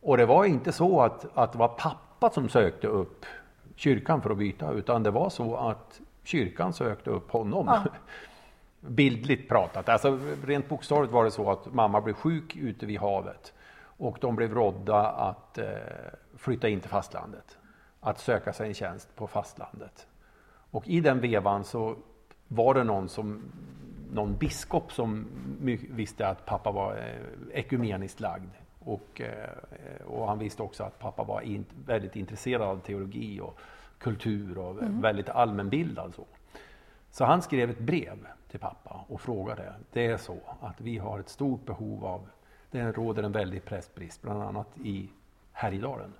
Och 0.00 0.16
det 0.16 0.26
var 0.26 0.44
inte 0.44 0.72
så 0.72 1.00
att, 1.00 1.26
att 1.34 1.52
det 1.52 1.58
var 1.58 1.68
pappa 1.68 2.30
som 2.30 2.48
sökte 2.48 2.86
upp 2.86 3.26
kyrkan 3.76 4.22
för 4.22 4.30
att 4.30 4.38
byta, 4.38 4.72
utan 4.72 5.02
det 5.02 5.10
var 5.10 5.30
så 5.30 5.56
att 5.56 6.00
kyrkan 6.24 6.72
sökte 6.72 7.10
upp 7.10 7.30
honom. 7.30 7.66
Ja. 7.66 7.84
Bildligt 8.80 9.48
pratat. 9.48 9.88
Alltså, 9.88 10.18
rent 10.44 10.68
bokstavligt 10.68 11.12
var 11.12 11.24
det 11.24 11.30
så 11.30 11.50
att 11.50 11.74
mamma 11.74 12.00
blev 12.00 12.14
sjuk 12.14 12.56
ute 12.56 12.86
vid 12.86 13.00
havet 13.00 13.52
och 13.84 14.18
de 14.20 14.36
blev 14.36 14.54
rådda 14.54 15.06
att 15.06 15.58
eh, 15.58 15.66
flytta 16.36 16.68
in 16.68 16.80
till 16.80 16.90
fastlandet. 16.90 17.58
Att 18.04 18.18
söka 18.18 18.52
sig 18.52 18.68
en 18.68 18.74
tjänst 18.74 19.16
på 19.16 19.26
fastlandet. 19.26 20.06
Och 20.70 20.88
i 20.88 21.00
den 21.00 21.20
vevan 21.20 21.64
så 21.64 21.96
var 22.48 22.74
det 22.74 22.84
någon 22.84 23.08
som 23.08 23.42
någon 24.12 24.36
biskop 24.36 24.92
som 24.92 25.26
visste 25.90 26.28
att 26.28 26.46
pappa 26.46 26.70
var 26.70 26.96
eh, 26.96 27.58
ekumeniskt 27.58 28.20
lagd. 28.20 28.50
Och, 28.78 29.20
eh, 29.20 30.06
och 30.06 30.28
han 30.28 30.38
visste 30.38 30.62
också 30.62 30.84
att 30.84 30.98
pappa 30.98 31.24
var 31.24 31.40
in, 31.40 31.64
väldigt 31.86 32.16
intresserad 32.16 32.62
av 32.62 32.80
teologi 32.80 33.40
och 33.40 33.58
kultur 33.98 34.58
och 34.58 34.76
väldigt 34.82 35.28
allmänbildad. 35.28 36.14
Så. 36.14 36.24
så 37.10 37.24
han 37.24 37.42
skrev 37.42 37.70
ett 37.70 37.78
brev 37.78 38.26
till 38.50 38.60
pappa 38.60 39.04
och 39.08 39.20
frågade. 39.20 39.74
Det 39.92 40.06
är 40.06 40.16
så 40.16 40.38
att 40.60 40.80
vi 40.80 40.98
har 40.98 41.20
ett 41.20 41.28
stort 41.28 41.66
behov 41.66 42.04
av, 42.04 42.28
det 42.70 42.92
råder 42.92 43.22
en 43.22 43.32
väldig 43.32 43.64
prästbrist, 43.64 44.22
bland 44.22 44.42
annat 44.42 44.68
i 44.84 45.08
Härjedalen. 45.52 46.12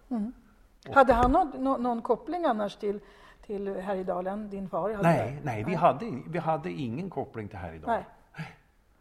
Hade 0.90 1.12
han 1.12 1.32
någon, 1.32 1.50
nå- 1.58 1.76
någon 1.76 2.02
koppling 2.02 2.44
annars 2.44 2.76
till, 2.76 3.00
till 3.46 3.76
Härjedalen, 3.76 4.50
din 4.50 4.68
far? 4.68 4.92
Hade 4.92 5.08
Nej, 5.08 5.40
nej, 5.42 5.64
vi 5.64 5.74
hade, 5.74 6.22
vi 6.26 6.38
hade 6.38 6.70
ingen 6.70 7.10
koppling 7.10 7.48
till 7.48 7.58
Härjedalen. 7.58 8.04
Nej. 8.36 8.46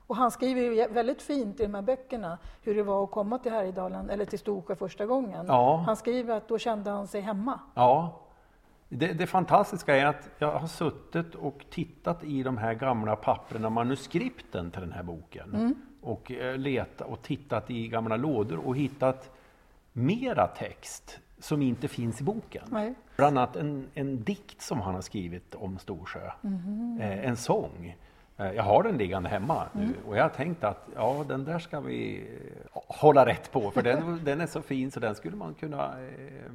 Och 0.08 0.16
han 0.16 0.32
skriver 0.32 0.62
ju 0.62 0.88
väldigt 0.88 1.22
fint 1.22 1.60
i 1.60 1.64
de 1.64 1.76
här 1.76 1.82
böckerna 1.82 2.38
hur 2.62 2.76
det 2.76 2.84
var 2.84 3.04
att 3.04 3.12
komma 3.12 3.40
till 3.40 3.52
Härjedalen, 3.52 4.10
eller 4.10 4.26
till 4.26 4.40
Storsjö 4.40 4.76
första 4.76 5.06
gången. 5.06 5.46
Ja. 5.48 5.84
Han 5.86 5.96
skriver 5.96 6.38
att 6.38 6.48
då 6.48 6.58
kände 6.58 6.92
han 6.92 7.08
sig 7.08 7.22
hemma. 7.22 7.60
Ja, 7.74 8.22
det, 8.90 9.14
det 9.14 9.28
fantastiska 9.28 9.96
är 9.96 10.06
att 10.06 10.30
jag 10.38 10.60
har 10.60 10.68
suttit 10.68 11.36
och 11.36 11.66
tittat 11.70 12.24
i 12.24 12.44
de 12.44 12.58
här 12.58 12.74
gamla 12.74 13.16
papperna, 13.16 13.70
manuskripten 13.70 14.72
till 14.72 14.82
den 14.82 14.92
här 14.92 15.04
boken. 15.04 15.76
Och 16.02 16.32
eh, 16.32 16.58
letat 16.58 17.08
och 17.08 17.22
tittat 17.22 17.72
i 17.72 17.88
gamla 17.88 18.18
lådor 18.18 18.68
och 18.68 18.76
hittat 18.76 19.30
mera 19.94 20.48
text 20.48 21.20
som 21.42 21.62
inte 21.62 21.88
finns 21.88 22.22
i 22.22 22.24
boken. 22.24 22.64
Nej. 22.72 22.94
Bland 23.16 23.38
annat 23.38 23.56
en, 23.56 23.88
en 23.94 24.24
dikt 24.24 24.62
som 24.62 24.82
han 24.82 24.94
har 24.94 25.02
skrivit 25.02 25.56
om 25.56 25.80
Storsjö. 25.80 26.32
Eh, 27.00 27.26
en 27.26 27.38
sång. 27.38 27.96
Eh, 28.38 28.52
jag 28.52 28.64
har 28.64 28.84
den 28.84 28.98
liggande 28.98 29.30
hemma 29.30 29.68
nu 29.74 29.94
och 30.08 30.18
jag 30.18 30.24
har 30.24 30.30
tänkt 30.30 30.64
att 30.64 30.90
ja, 30.96 31.26
den 31.28 31.46
där 31.46 31.60
ska 31.60 31.80
vi 31.80 32.28
eh, 32.74 32.82
hålla 32.88 33.26
rätt 33.26 33.52
på 33.52 33.72
för 33.72 33.82
den, 33.82 34.22
den 34.26 34.42
är 34.42 34.48
så 34.48 34.62
fin 34.62 34.92
så 34.92 35.00
den 35.00 35.16
skulle 35.16 35.36
man 35.36 35.54
kunna 35.54 36.02
eh, 36.02 36.52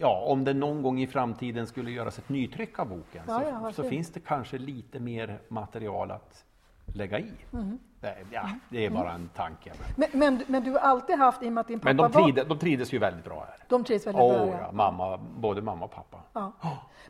Ja, 0.00 0.24
om 0.26 0.44
det 0.44 0.54
någon 0.54 0.82
gång 0.82 1.00
i 1.00 1.06
framtiden 1.06 1.66
skulle 1.66 1.90
göras 1.90 2.18
ett 2.18 2.28
nytryck 2.28 2.78
av 2.78 2.88
boken 2.88 3.22
Ja, 3.26 3.40
så, 3.40 3.48
ja, 3.48 3.72
så 3.72 3.82
finns 3.82 4.10
det 4.10 4.20
kanske 4.20 4.58
lite 4.58 5.00
mer 5.00 5.38
material 5.48 6.10
att 6.10 6.44
lägga 6.86 7.18
i. 7.18 7.32
Mm. 7.52 7.78
Nej, 8.02 8.24
Ja, 8.30 8.48
det 8.68 8.86
är 8.86 8.90
bara 8.90 9.12
en 9.12 9.28
tanke. 9.28 9.72
Men, 9.96 10.08
men, 10.12 10.42
men 10.46 10.64
du 10.64 10.70
har 10.70 10.78
alltid 10.78 11.18
haft, 11.18 11.42
i 11.42 11.48
och 11.48 11.52
med 11.52 11.60
att 11.60 11.68
din 11.68 11.80
pappa 11.80 11.88
Men 11.88 11.96
de, 11.96 12.02
var... 12.12 12.22
trivdes, 12.22 12.48
de 12.48 12.58
trivdes 12.58 12.92
ju 12.92 12.98
väldigt 12.98 13.24
bra 13.24 13.46
här. 13.48 13.56
De 13.68 13.84
trivs 13.84 14.06
väldigt 14.06 14.22
Åh, 14.22 14.46
bra. 14.46 14.58
ja, 14.60 14.72
mamma, 14.72 15.16
både 15.36 15.62
mamma 15.62 15.84
och 15.84 15.90
pappa. 15.90 16.18
Ja. 16.32 16.52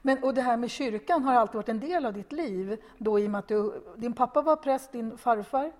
Men, 0.02 0.24
och 0.24 0.34
det 0.34 0.42
här 0.42 0.56
med 0.56 0.70
kyrkan 0.70 1.24
har 1.24 1.34
alltid 1.34 1.54
varit 1.54 1.68
en 1.68 1.80
del 1.80 2.06
av 2.06 2.12
ditt 2.12 2.32
liv, 2.32 2.76
då 2.98 3.18
i 3.20 3.26
och 3.26 3.30
med 3.30 3.38
att 3.38 3.48
du, 3.48 3.84
din 3.96 4.12
pappa 4.12 4.42
var 4.42 4.56
präst, 4.56 4.92
din 4.92 5.18
farfar, 5.18 5.72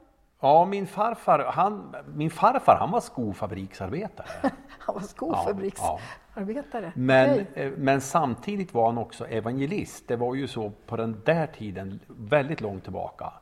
Ja, 0.45 0.65
min 0.65 0.87
farfar, 0.87 1.39
han, 1.53 1.97
min 2.15 2.31
farfar 2.31 2.77
han 2.81 2.91
var 2.91 3.01
skofabriksarbetare. 3.01 4.27
han 4.79 4.95
var 4.95 5.03
skofabriksarbetare. 5.03 6.93
Men, 6.95 7.31
Okej. 7.31 7.47
eh, 7.55 7.73
men 7.77 8.01
samtidigt 8.01 8.75
var 8.75 8.87
han 8.87 8.99
också 8.99 9.27
evangelist. 9.27 10.09
Det 10.09 10.17
var 10.17 10.35
ju 10.35 10.49
så 10.49 10.73
på 10.87 10.97
den 10.97 11.23
där 11.25 11.47
tiden, 11.47 12.01
väldigt 12.09 12.61
långt 12.61 12.83
tillbaka, 12.85 13.33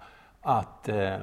att 0.42 0.88
eh, 0.88 1.16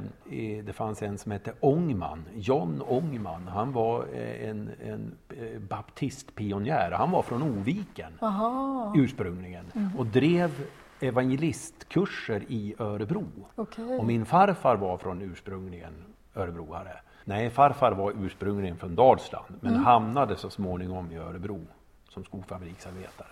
det 0.63 0.75
fanns 0.75 1.01
en 1.01 1.17
som 1.17 1.31
hette 1.31 1.53
Ångman, 1.59 2.25
John 2.35 2.81
Ångman. 2.87 3.47
Han 3.47 3.71
var 3.71 4.05
eh, 4.13 4.49
en, 4.49 4.71
en 4.83 5.17
eh, 5.29 5.59
baptistpionjär. 5.59 6.91
Han 6.91 7.11
var 7.11 7.21
från 7.21 7.41
Oviken 7.41 8.11
Aha, 8.21 8.93
ursprungligen 8.95 9.91
och 9.97 10.05
drev 10.05 10.51
evangelistkurser 10.99 12.43
i 12.47 12.75
Örebro. 12.79 13.25
okej. 13.55 13.97
Och 13.99 14.05
min 14.05 14.25
farfar 14.25 14.75
var 14.75 14.97
från 14.97 15.21
ursprungligen 15.21 15.93
Örebroare. 16.35 16.99
Nej, 17.25 17.49
farfar 17.49 17.91
var 17.91 18.13
ursprungligen 18.17 18.77
från 18.77 18.95
Dalsland 18.95 19.55
men 19.61 19.75
hamnade 19.75 20.35
så 20.35 20.49
småningom 20.49 21.11
i 21.11 21.17
Örebro 21.17 21.67
som 22.09 22.23
skofabriksarbetare. 22.23 23.27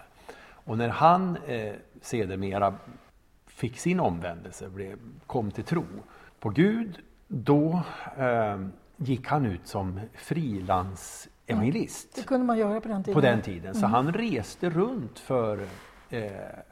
Och 0.65 0.77
när 0.77 0.89
han 0.89 1.37
eh, 1.47 1.73
sedermera 2.01 2.73
fick 3.55 3.77
sin 3.77 3.99
omvändelse, 3.99 4.69
blev, 4.69 4.97
kom 5.27 5.51
till 5.51 5.63
tro 5.63 5.85
på 6.39 6.49
Gud, 6.49 6.99
då 7.27 7.81
eh, 8.17 8.67
gick 8.97 9.27
han 9.27 9.45
ut 9.45 9.67
som 9.67 9.99
frilansevangelist 10.13 12.15
Det 12.15 12.23
kunde 12.23 12.45
man 12.45 12.57
göra 12.57 12.81
på 12.81 12.87
den 12.87 13.03
tiden. 13.03 13.13
på 13.13 13.21
den 13.21 13.41
tiden. 13.41 13.75
Så 13.75 13.85
han 13.85 14.13
reste 14.13 14.69
runt 14.69 15.19
för 15.19 15.59
eh, 16.09 16.31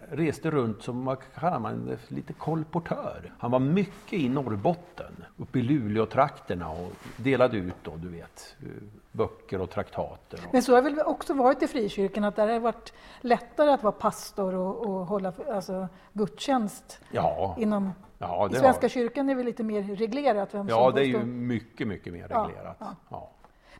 reste 0.09 0.51
runt 0.51 0.83
som 0.83 1.05
vad 1.05 1.17
kallar 1.35 1.59
man 1.59 1.97
lite 2.07 2.33
kolportör. 2.33 3.33
Han 3.39 3.51
var 3.51 3.59
mycket 3.59 4.19
i 4.19 4.29
Norrbotten, 4.29 5.13
uppe 5.37 5.59
i 5.59 5.61
Luleå-trakterna 5.61 6.69
och 6.69 6.91
delade 7.17 7.57
ut 7.57 7.75
då, 7.83 7.95
du 7.95 8.09
vet, 8.09 8.55
eh, 8.61 8.67
böcker 9.13 9.61
och 9.61 9.69
traktater. 9.69 10.39
Men 10.51 10.61
så 10.61 10.75
har 10.75 10.81
det 10.81 10.89
väl 10.89 10.99
också 11.05 11.33
varit 11.33 11.63
i 11.63 11.67
frikyrkan, 11.67 12.23
att 12.23 12.35
där 12.35 12.47
har 12.47 12.53
det 12.53 12.59
varit 12.59 12.93
lättare 13.21 13.71
att 13.71 13.83
vara 13.83 13.91
pastor 13.91 14.55
och, 14.55 14.85
och 14.85 15.05
hålla 15.05 15.33
alltså, 15.51 15.87
gudstjänst 16.13 16.99
ja, 17.11 17.55
inom 17.59 17.91
Ja, 18.17 18.49
I 18.51 18.55
Svenska 18.55 18.83
har, 18.83 18.89
kyrkan 18.89 19.29
är 19.29 19.35
det 19.35 19.43
lite 19.43 19.63
mer 19.63 19.83
reglerat 19.83 20.53
vem 20.53 20.67
ja, 20.67 20.85
som 20.85 20.95
det 20.95 21.01
är 21.01 21.05
ju 21.05 21.23
mycket, 21.25 21.87
mycket 21.87 22.13
mer 22.13 22.27
reglerat. 22.27 22.77
ja. 22.79 22.95
Ja. 23.09 23.29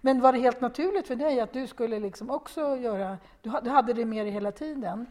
Men 0.02 0.22
var 0.22 0.34
det 0.34 0.40
helt 0.40 0.62
naturligt 0.62 1.08
för 1.08 1.16
dig 1.16 1.40
att 1.40 1.54
du 1.54 1.68
skulle 1.68 2.00
liksom 2.00 2.30
också 2.30 2.76
göra, 2.78 3.18
du 3.42 3.70
hade 3.70 3.94
det 3.94 4.06
med 4.06 4.26
dig 4.26 4.34
hela 4.34 4.52
tiden? 4.52 5.06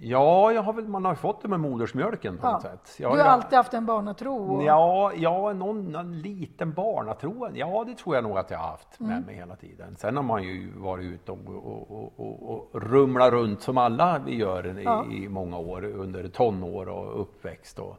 Ja, 0.00 0.52
jag 0.52 0.62
har 0.62 0.72
väl, 0.72 0.88
man 0.88 1.04
har 1.04 1.14
fått 1.14 1.42
det 1.42 1.48
med 1.48 1.60
modersmjölken 1.60 2.38
på 2.38 2.46
Ja. 2.46 2.52
något 2.52 2.62
sätt. 2.62 2.94
Du 2.96 3.02
Jag, 3.02 3.10
har 3.10 3.18
jag- 3.18 3.26
alltid 3.26 3.56
haft 3.56 3.74
en 3.74 3.86
barnatro? 3.86 4.34
Och, 4.34 4.62
Ja, 4.64 5.12
ja 5.16 5.52
någon, 5.52 5.84
någon 5.92 6.18
liten 6.20 6.72
barnatro. 6.72 7.48
Ja, 7.54 7.84
det 7.86 7.94
tror 7.94 8.14
jag 8.14 8.24
nog 8.24 8.38
att 8.38 8.50
jag 8.50 8.58
har 8.58 8.68
haft 8.68 9.00
Mm. 9.00 9.12
med 9.12 9.26
mig 9.26 9.34
hela 9.34 9.56
tiden. 9.56 9.96
Sen 9.96 10.16
har 10.16 10.22
man 10.22 10.42
ju 10.42 10.72
varit 10.76 11.04
ute 11.04 11.32
och, 11.32 11.38
och, 11.48 12.12
och, 12.20 12.50
och, 12.54 12.82
rumlat 12.82 13.32
runt 13.32 13.60
som 13.62 13.78
alla 13.78 14.18
vi 14.26 14.34
gör 14.36 14.78
i, 14.78 14.82
Ja. 14.84 15.04
i 15.10 15.28
många 15.28 15.58
år 15.58 15.84
under 15.84 16.28
tonår 16.28 16.88
och 16.88 17.20
uppväxt 17.20 17.78
och, 17.78 17.96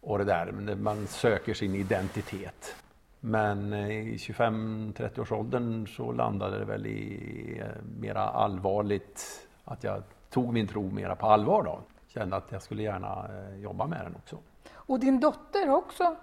och 0.00 0.18
det 0.18 0.24
där. 0.24 0.74
Man 0.76 1.06
söker 1.06 1.54
sin 1.54 1.74
identitet. 1.74 2.74
Men 3.20 3.72
eh, 3.72 3.90
i 3.90 4.16
25-30 4.16 5.20
års 5.20 5.32
åldern 5.32 5.86
så 5.86 6.12
landade 6.12 6.58
det 6.58 6.64
väl 6.64 6.86
i 6.86 7.58
eh, 7.60 7.66
mera 8.00 8.20
allvarligt 8.22 9.46
att 9.64 9.84
jag 9.84 10.02
tog 10.34 10.52
min 10.52 10.66
tro 10.66 10.90
mera 10.90 11.16
på 11.16 11.26
allvar 11.26 11.62
då. 11.62 11.80
Kände 12.06 12.36
att 12.36 12.52
jag 12.52 12.62
skulle 12.62 12.82
gärna 12.82 13.26
eh, 13.28 13.56
jobba 13.60 13.86
med 13.86 14.04
den 14.04 14.14
också. 14.16 14.38
och 14.74 15.00
din 15.00 15.20
dotter 15.20 15.66
har 15.66 15.76
också 15.76 16.16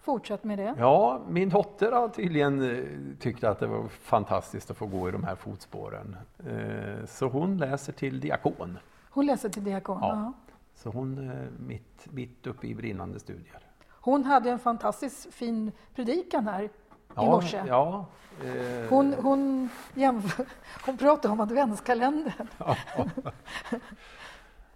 fortsatt 0.00 0.44
med 0.44 0.58
det? 0.58 0.74
Ja, 0.78 1.20
min 1.28 1.48
dotter 1.48 1.92
har 1.92 2.08
tydligen 2.08 2.62
eh, 2.62 2.84
tyckt 3.20 3.44
att 3.44 3.58
det 3.60 3.66
var 3.66 3.88
fantastiskt 3.88 4.70
att 4.70 4.76
få 4.76 4.86
gå 4.86 5.08
i 5.08 5.12
de 5.12 5.24
här 5.24 5.34
fotspåren. 5.34 6.16
Eh, 6.46 7.06
Så 7.06 7.26
hon 7.28 7.58
läser 7.58 7.92
till 7.92 8.20
diakon. 8.20 8.78
Hon 9.10 9.26
läser 9.26 9.48
till 9.48 9.64
diakon? 9.64 9.98
Ja. 10.00 10.08
ja. 10.08 10.32
Så 10.74 10.90
hon 10.90 11.30
mitt, 11.58 12.06
mitt 12.12 12.46
uppe 12.46 12.66
i 12.66 12.74
brinnande 12.74 13.20
studier. 13.20 13.60
Hon 14.02 14.24
hade 14.24 14.50
en 14.50 14.58
fantastiskt 14.58 15.34
fin 15.34 15.72
predikan 15.94 16.48
här 16.48 16.70
i 17.16 17.24
morse. 17.24 17.62
Ja, 17.66 18.06
eh, 18.44 18.88
Hon, 18.88 19.14
hon, 19.14 19.68
jämför, 19.94 20.46
hon 20.86 20.96
pratade 20.96 21.32
om 21.32 21.40
adventskalendern. 21.40 22.48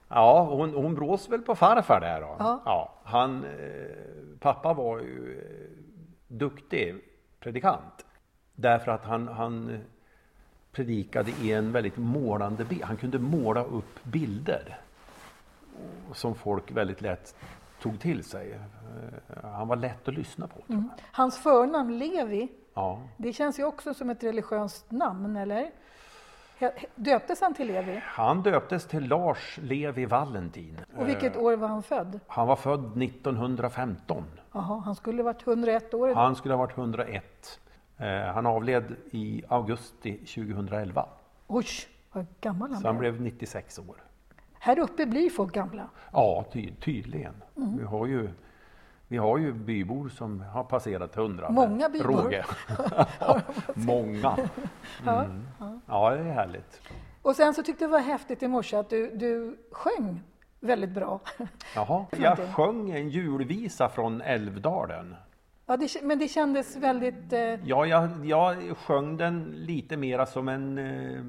ja 0.09 0.45
hon, 0.45 0.75
hon 0.75 0.95
brås 0.95 1.29
väl 1.29 1.43
på 1.43 1.55
farfar 1.55 2.01
där 2.01 2.21
då. 2.21 2.37
Ja. 2.39 2.95
han, 3.05 3.45
eh, 3.45 3.51
pappa 4.41 4.73
var 4.73 4.99
ju 4.99 5.39
eh, 5.39 5.79
duktig 6.29 6.95
predikant. 7.41 8.05
Därför 8.55 8.93
att 8.93 9.05
han, 9.05 9.29
han 9.29 9.85
predikade 10.73 11.31
i 11.31 11.53
en 11.53 11.73
väldigt 11.73 11.97
målande 11.97 12.65
bild. 12.65 12.83
Han 12.83 12.97
kunde 12.97 13.19
måla 13.19 13.65
upp 13.65 14.05
bilder 14.05 14.79
som 16.13 16.35
folk 16.35 16.71
väldigt 16.71 17.01
lätt 17.01 17.35
tog 17.85 18.01
till 18.01 18.25
sig. 18.25 18.53
Eh, 18.53 19.51
Han 19.51 19.69
var 19.69 19.77
lätt 19.77 20.09
att 20.09 20.15
lyssna 20.15 20.49
på. 20.49 20.73
Mm. 20.73 20.91
Hans 21.13 21.39
förnamn 21.39 21.99
Levi, 21.99 22.49
Ja. 22.75 23.01
det 23.17 23.33
känns 23.33 23.59
ju 23.59 23.65
också 23.65 23.95
som 23.95 24.11
ett 24.11 24.23
religiöst 24.25 24.91
namn, 24.91 25.37
eller? 25.37 25.71
Döptes 26.95 27.41
han 27.41 27.55
till 27.55 27.67
Levi? 27.67 28.01
Han 28.05 28.43
döptes 28.43 28.87
till 28.87 29.09
Lars 29.09 29.59
Levi 29.63 30.07
Valentin. 30.07 30.81
Och 30.97 31.09
vilket 31.09 31.37
år 31.37 31.57
var 31.57 31.69
han 31.69 31.83
född? 31.83 32.21
Han 32.27 32.47
var 32.47 32.57
född 32.57 32.97
1915. 33.03 34.25
Jaha, 34.53 34.83
han 34.85 34.95
skulle 34.95 35.23
varit 35.23 35.47
101 35.47 35.95
år 35.95 36.11
idag. 36.11 36.21
Han 36.21 36.37
skulle 36.37 36.55
ha 36.55 36.59
varit 36.59 36.77
101. 36.79 37.61
Eh, 37.99 38.07
Han 38.35 38.47
avled 38.47 38.97
i 39.11 39.43
augusti 39.49 40.19
2011. 40.19 41.07
Oj, 41.47 41.67
vad 42.13 42.27
gammal 42.41 42.71
han 42.73 42.81
Så 42.81 42.89
han 42.89 42.99
blev. 42.99 43.13
blev 43.13 43.23
96 43.23 43.79
år. 43.79 44.04
Här 44.65 44.79
uppe 44.79 45.07
blir 45.07 45.31
folk 45.31 45.55
gamla. 45.55 45.89
Ja, 46.13 46.45
ty 46.53 46.71
tydligen. 46.75 47.35
Mm. 47.57 47.79
Vi, 47.79 47.85
har 47.85 48.07
ju, 48.07 48.29
vi 49.09 49.17
har 49.17 49.39
ju 49.39 49.53
bybor 49.53 50.09
som 50.09 50.41
har 50.41 50.65
passerat 50.65 51.17
100. 51.17 51.43
med 51.51 51.55
Många 51.55 51.89
bybor. 51.89 52.09
råge. 52.23 52.45
Många. 53.75 54.37
Ja, 55.07 55.25
Mm. 55.25 55.81
Ja, 55.87 56.11
det 56.11 56.19
är 56.19 56.33
härligt. 56.33 56.81
Och 57.23 57.37
sen 57.37 57.55
så 57.55 57.63
tyckte 57.63 57.85
jag 57.85 57.91
det 57.91 57.93
var 57.93 58.01
häftigt 58.01 58.43
i 58.43 58.49
morse 58.49 58.77
att 58.77 58.91
du, 58.91 59.17
du 59.17 59.59
sjöng 59.71 60.21
väldigt 60.61 60.91
bra. 60.91 61.21
Jaha. 61.75 62.07
Jag 62.19 62.39
sjöng 62.55 62.91
en 62.91 63.09
julvisa 63.09 63.89
från 63.89 64.21
Älvdalen. 64.21 65.15
Ja, 65.67 65.77
det, 65.77 66.03
men 66.03 66.19
det 66.19 66.29
kändes 66.29 66.77
väldigt... 66.77 67.33
Eh, 67.33 67.41
Ja, 67.41 67.87
jag, 67.87 68.27
jag 68.27 68.77
sjöng 68.77 69.17
den 69.17 69.45
lite 69.57 69.97
mera 69.97 70.27
som 70.27 70.49
en, 70.49 70.79
eh, 70.79 71.23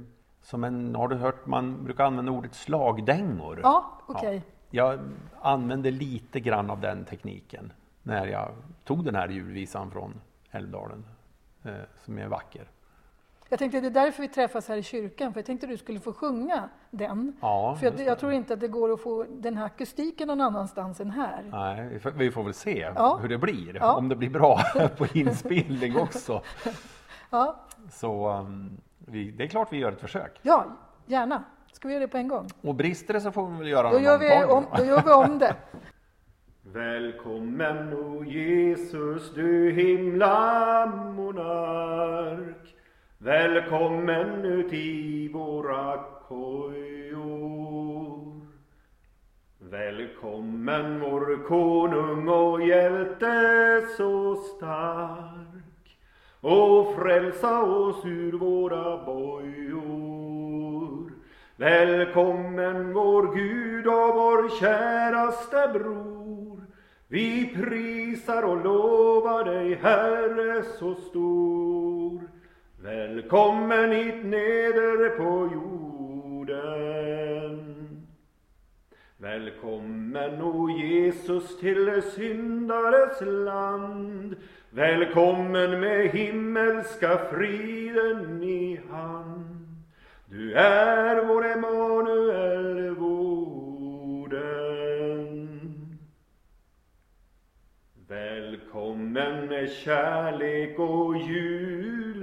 som 0.45 0.63
en, 0.63 0.95
har 0.95 1.08
du 1.08 1.15
hört 1.15 1.45
man 1.45 1.84
brukar 1.84 2.03
använda 2.05 2.31
ordet 2.31 2.55
slagdängor? 2.55 3.60
ja, 3.63 3.91
okej. 4.05 4.41
Jag 4.69 4.99
använde 5.41 5.91
lite 5.91 6.39
grann 6.39 6.69
av 6.69 6.81
den 6.81 7.05
tekniken 7.05 7.71
när 8.03 8.27
jag 8.27 8.49
tog 8.84 9.05
den 9.05 9.15
här 9.15 9.27
julvisan 9.29 9.91
från 9.91 10.21
Älvdalen, 10.51 11.05
eh, 11.63 11.71
som 12.05 12.17
är 12.17 12.27
vacker. 12.27 12.67
Jag 13.49 13.60
tänkte 13.60 13.79
det 13.81 13.88
är 13.88 13.91
därför 13.91 14.21
vi 14.21 14.27
träffas 14.27 14.67
här 14.67 14.77
i 14.77 14.84
kyrkan, 14.84 15.34
för 15.34 15.39
jag 15.39 15.45
tänkte 15.45 15.67
du 15.67 15.77
skulle 15.77 15.99
få 15.99 16.13
sjunga 16.13 16.69
den. 16.91 17.34
Ja, 17.41 17.75
för 17.79 17.86
jag, 17.86 17.99
jag 18.08 18.19
tror 18.19 18.31
inte 18.34 18.53
att 18.53 18.60
det 18.60 18.67
går 18.67 18.93
att 18.93 19.01
få 19.01 19.25
den 19.29 19.58
här 19.58 19.65
akustiken 19.65 20.27
någon 20.27 20.41
annanstans 20.41 20.99
än 20.99 21.12
här. 21.12 21.43
Nej, 21.51 21.88
vi 21.89 21.99
får, 21.99 22.12
vi 22.12 22.31
får 22.31 22.43
väl 22.43 22.53
se 22.53 22.91
Ja. 22.95 23.17
hur 23.21 23.29
det 23.29 23.38
blir, 23.38 23.75
Ja. 23.75 23.95
om 23.95 24.10
det 24.10 24.15
blir 24.15 24.29
bra 24.29 24.60
på 24.97 25.05
inspelning 25.13 25.97
också. 25.99 26.41
Ja, 27.29 27.55
Så 27.91 28.31
um, 28.31 28.77
vi, 29.08 29.32
det 29.32 29.44
är 29.44 29.48
klart 29.48 29.74
vi 29.74 29.78
gör 29.78 29.91
ett 29.91 30.02
försök. 30.02 30.39
ja 30.41 30.65
gärna. 31.06 31.44
Ska 31.72 31.88
vi 31.88 31.94
göra 31.94 32.04
det 32.04 32.08
på 32.08 32.18
en 32.18 32.28
gång? 32.28 32.48
Och 32.62 32.76
brister 32.76 33.13
det 33.13 33.22
så 33.22 33.32
får 33.32 33.48
vi 33.48 33.58
väl 33.58 33.68
göra 33.68 33.89
Då 33.89 33.94
någon 33.94 34.04
gör, 34.04 34.20
vi 34.20 34.44
om, 34.44 34.65
då 34.78 34.86
gör 34.86 35.02
vi 35.06 35.12
om 35.12 35.39
det. 35.39 35.56
Välkommen 36.62 37.94
o 37.94 38.24
Jesus 38.24 39.34
du 39.34 39.72
himla 39.72 40.86
monark 40.86 42.76
Välkommen 43.18 44.46
ut 44.46 44.74
i 44.74 45.28
våra 45.34 45.98
kojor 46.28 47.76
Välkommen 49.60 51.00
vår 51.00 51.48
konung 51.48 52.28
och 52.28 52.68
hjälte 52.68 53.82
så 53.98 54.36
stark 54.36 55.35
och 56.45 56.95
frälsa 56.95 57.63
oss 57.63 58.05
ur 58.05 58.31
våra 58.31 59.05
bojor. 59.05 61.12
Välkommen 61.55 62.93
vår 62.93 63.36
Gud 63.36 63.88
och 63.88 64.15
vår 64.15 64.60
käraste 64.60 65.69
bror. 65.73 66.65
Vi 67.08 67.55
prisar 67.55 68.43
och 68.43 68.63
lovar 68.63 69.43
dig 69.43 69.75
Herre 69.75 70.63
så 70.63 70.95
stor. 70.95 72.21
Välkommen 72.81 73.91
hit 73.91 74.25
neder 74.25 75.10
på 75.10 75.49
jorden. 75.53 76.65
Välkommen, 79.17 80.41
o 80.41 80.69
Jesus, 80.69 81.60
till 81.60 82.01
syndares 82.15 83.21
land. 83.21 84.36
Välkommen 84.76 85.80
med 85.80 86.10
himmelska 86.10 87.18
friden 87.32 88.44
i 88.44 88.80
hand. 88.90 89.84
Du 90.26 90.54
är 90.54 91.26
vår 91.26 91.46
Emanuel, 91.46 92.90
vorden. 92.96 94.40
Välkommen 98.08 99.46
med 99.46 99.72
kärlek 99.72 100.80
och 100.80 101.18
julefrid. 101.18 102.22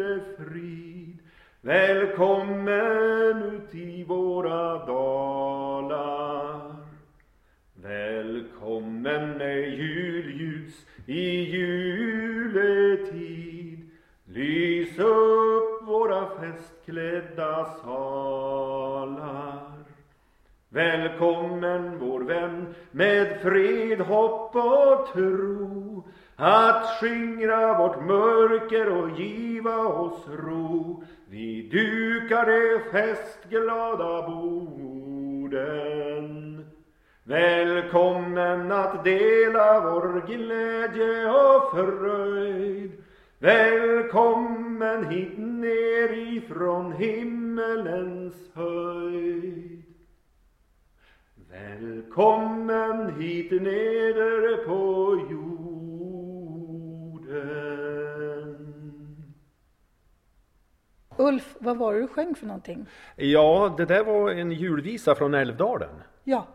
Välkommen 1.61 3.43
ut 3.43 3.75
i 3.75 4.05
våra 4.05 4.87
dalar. 4.87 6.77
Välkommen 7.75 9.31
med 9.31 9.69
julljus 9.69 10.87
i 11.13 11.45
juletid. 11.55 13.11
Lys 14.25 14.99
upp 14.99 15.83
våra 15.89 16.27
festklädda 16.41 17.65
salar. 17.85 19.73
Välkommen 20.69 21.99
vår 21.99 22.21
vän 22.21 22.75
med 22.91 23.41
fred, 23.43 24.01
hopp 24.01 24.57
och 24.57 25.13
tro 25.13 26.09
att 26.37 26.87
skingra 27.01 27.79
vårt 27.79 28.07
mörker 28.07 28.89
och 28.89 29.21
giva 29.21 29.77
oss 29.77 30.29
ro. 30.29 31.05
Vi 31.29 31.69
dukar 31.73 32.47
de 32.47 32.79
festglada 32.91 34.29
borden. 34.29 35.83
Välkommen 37.25 38.73
att 38.73 39.05
dela 39.05 39.81
vår 39.81 40.27
glädje 40.27 41.31
och 41.31 41.71
fröjd. 41.71 42.93
Välkommen 43.39 45.11
hit 45.11 45.39
ner 45.39 46.13
ifrån 46.37 46.93
himmelens 46.93 48.35
höjd. 48.55 49.83
Välkommen 51.51 53.21
hit 53.21 53.51
nere 53.51 54.57
på 54.57 55.17
jorden. 55.31 55.63
Ulf, 61.17 61.57
vad 61.59 61.77
var 61.77 61.95
det 61.95 62.01
du 62.01 62.09
sjöng 62.09 62.35
för 62.35 62.47
någonting? 62.47 62.87
Ja, 63.17 63.75
det 63.77 63.85
där 63.85 64.05
var 64.05 64.31
en 64.31 64.53
julvisa 64.53 65.15
från 65.15 65.35
Älvdalen. 65.35 65.95
Ja, 66.25 66.47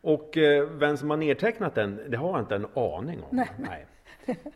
Och 0.00 0.36
eh, 0.36 0.68
vem 0.68 0.96
som 0.96 1.10
har 1.10 1.16
nedtecknat 1.16 1.74
den, 1.74 2.00
det 2.08 2.16
har 2.16 2.30
jag 2.30 2.40
inte 2.40 2.54
en 2.54 2.66
aning 2.74 3.22
om. 3.22 3.36
Nej. 3.36 3.50
Nej. 3.56 3.86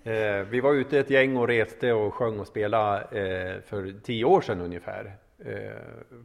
Eh, 0.05 0.45
vi 0.45 0.61
var 0.61 0.73
ute 0.75 0.99
ett 0.99 1.11
gäng 1.11 1.37
och 1.37 1.49
reste 1.49 1.93
och 1.93 2.15
sjöng 2.15 2.41
och 2.41 2.47
spelade 2.47 3.01
eh, 3.01 3.61
för 3.61 3.95
tio 4.03 4.25
år 4.25 4.41
sedan 4.41 4.61
ungefär. 4.61 5.17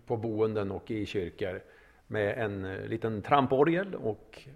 På 0.06 0.18
boenden 0.18 0.72
och 0.72 0.92
i 0.92 1.06
kyrkor. 1.06 1.62
Med 2.08 2.38
en 2.38 2.76
liten 2.76 3.22
tramporgel 3.22 3.96
och 3.96 4.48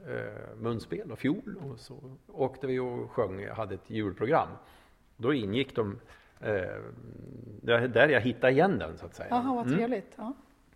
munspel 0.57 1.11
och 1.11 1.19
fiol. 1.19 1.55
Och 1.63 1.79
så 1.79 1.95
åkte 2.27 2.67
vi 2.67 2.79
och 2.79 3.11
sjöng, 3.11 3.47
hade 3.47 3.75
ett 3.75 3.89
julprogram. 3.89 4.47
Då 5.17 5.33
ingick 5.33 5.75
de, 5.75 5.99
eh, 6.41 7.87
där 7.87 8.09
jag 8.09 8.21
hittade 8.21 8.53
igen 8.53 8.79
den 8.79 8.97
så 8.97 9.05
att 9.05 9.15
säga. 9.15 9.27
Jaha, 9.29 9.55
vad 9.55 9.65
Mm. 9.65 9.77
trevligt. 9.77 10.13
Ja. 10.15 10.33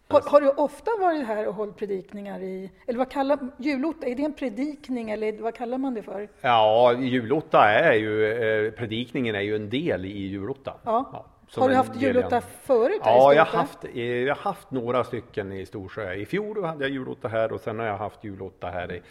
Har, 0.09 0.21
har 0.21 0.41
du 0.41 0.49
ofta 0.49 0.91
varit 0.99 1.27
här 1.27 1.47
och 1.47 1.53
hållit 1.53 1.75
predikningar 1.75 2.39
i, 2.39 2.71
eller 2.87 2.99
vad 2.99 3.11
kallar, 3.11 3.39
julotta, 3.57 4.07
är 4.07 4.15
det 4.15 4.23
en 4.23 4.33
predikning 4.33 5.09
eller 5.09 5.41
vad 5.41 5.55
kallar 5.55 5.77
man 5.77 5.93
det 5.93 6.03
för? 6.03 6.29
Ja, 6.41 6.93
julotta 6.93 7.69
är 7.69 7.93
ju, 7.93 8.31
eh, 8.31 8.71
predikningen 8.71 9.35
är 9.35 9.41
ju 9.41 9.55
en 9.55 9.69
del 9.69 10.05
i 10.05 10.27
julottan. 10.27 10.77
Ja. 10.83 11.25
som 11.47 11.61
Har 11.61 11.69
du 11.69 11.75
haft 11.75 11.95
julotta 11.95 12.41
förut 12.41 13.01
Ja, 13.03 13.33
jag 13.33 13.45
har, 13.45 13.57
haft, 13.59 13.85
eh, 13.93 14.01
jag 14.03 14.35
haft 14.35 14.71
några 14.71 15.03
stycken 15.03 15.51
i 15.51 15.65
Storsjö. 15.65 16.13
I 16.13 16.25
fjol 16.25 16.63
hade 16.63 16.83
jag 16.83 16.91
julotta 16.91 17.27
här 17.27 17.51
och 17.51 17.61
sen 17.61 17.79
har 17.79 17.85
jag 17.85 17.97
haft 17.97 18.23
julotta 18.23 18.67
här 18.67 18.91
i 18.93 19.01